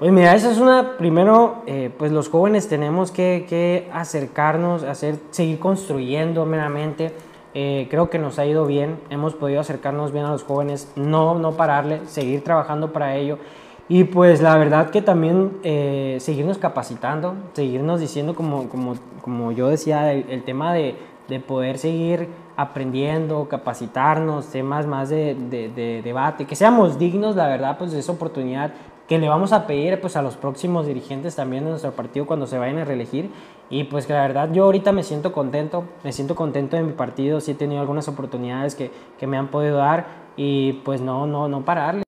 Pues 0.00 0.10
mira, 0.10 0.34
esa 0.34 0.50
es 0.50 0.58
una, 0.58 0.96
primero, 0.96 1.62
eh, 1.66 1.92
pues 1.96 2.10
los 2.10 2.28
jóvenes 2.28 2.68
tenemos 2.68 3.12
que, 3.12 3.46
que 3.48 3.88
acercarnos, 3.92 4.82
hacer, 4.82 5.16
seguir 5.30 5.60
construyendo 5.60 6.44
meramente 6.46 7.12
eh, 7.52 7.88
creo 7.90 8.10
que 8.10 8.18
nos 8.18 8.38
ha 8.38 8.46
ido 8.46 8.64
bien, 8.66 9.00
hemos 9.10 9.34
podido 9.34 9.60
acercarnos 9.60 10.12
bien 10.12 10.24
a 10.24 10.30
los 10.30 10.44
jóvenes, 10.44 10.92
no, 10.94 11.34
no 11.34 11.52
pararle, 11.52 12.00
seguir 12.06 12.44
trabajando 12.44 12.92
para 12.92 13.16
ello. 13.16 13.38
Y 13.88 14.04
pues 14.04 14.40
la 14.40 14.56
verdad 14.56 14.90
que 14.90 15.02
también 15.02 15.58
eh, 15.64 16.18
seguirnos 16.20 16.58
capacitando, 16.58 17.34
seguirnos 17.54 17.98
diciendo, 17.98 18.36
como, 18.36 18.68
como, 18.68 18.94
como 19.20 19.50
yo 19.50 19.66
decía, 19.66 20.12
el, 20.12 20.44
tema 20.44 20.72
de, 20.72 20.94
de, 21.28 21.40
poder 21.40 21.76
seguir 21.76 22.28
aprendiendo, 22.56 23.48
capacitarnos, 23.48 24.46
temas 24.46 24.86
más 24.86 25.08
de, 25.08 25.34
de, 25.34 25.68
de, 25.70 26.02
debate, 26.02 26.44
que 26.44 26.54
seamos 26.54 27.00
dignos, 27.00 27.34
la 27.34 27.48
verdad, 27.48 27.78
pues 27.78 27.90
de 27.90 27.98
esa 27.98 28.12
oportunidad 28.12 28.72
que 29.10 29.18
le 29.18 29.28
vamos 29.28 29.52
a 29.52 29.66
pedir 29.66 30.00
pues 30.00 30.14
a 30.14 30.22
los 30.22 30.36
próximos 30.36 30.86
dirigentes 30.86 31.34
también 31.34 31.64
de 31.64 31.70
nuestro 31.70 31.90
partido 31.90 32.26
cuando 32.26 32.46
se 32.46 32.58
vayan 32.58 32.78
a 32.78 32.84
reelegir 32.84 33.28
y 33.68 33.82
pues 33.82 34.06
que 34.06 34.12
la 34.12 34.22
verdad 34.22 34.52
yo 34.52 34.62
ahorita 34.62 34.92
me 34.92 35.02
siento 35.02 35.32
contento, 35.32 35.82
me 36.04 36.12
siento 36.12 36.36
contento 36.36 36.76
de 36.76 36.84
mi 36.84 36.92
partido, 36.92 37.40
sí 37.40 37.50
he 37.50 37.54
tenido 37.56 37.80
algunas 37.80 38.06
oportunidades 38.06 38.76
que, 38.76 38.92
que 39.18 39.26
me 39.26 39.36
han 39.36 39.48
podido 39.48 39.78
dar 39.78 40.06
y 40.36 40.74
pues 40.84 41.00
no, 41.00 41.26
no, 41.26 41.48
no 41.48 41.64
pararle. 41.64 42.04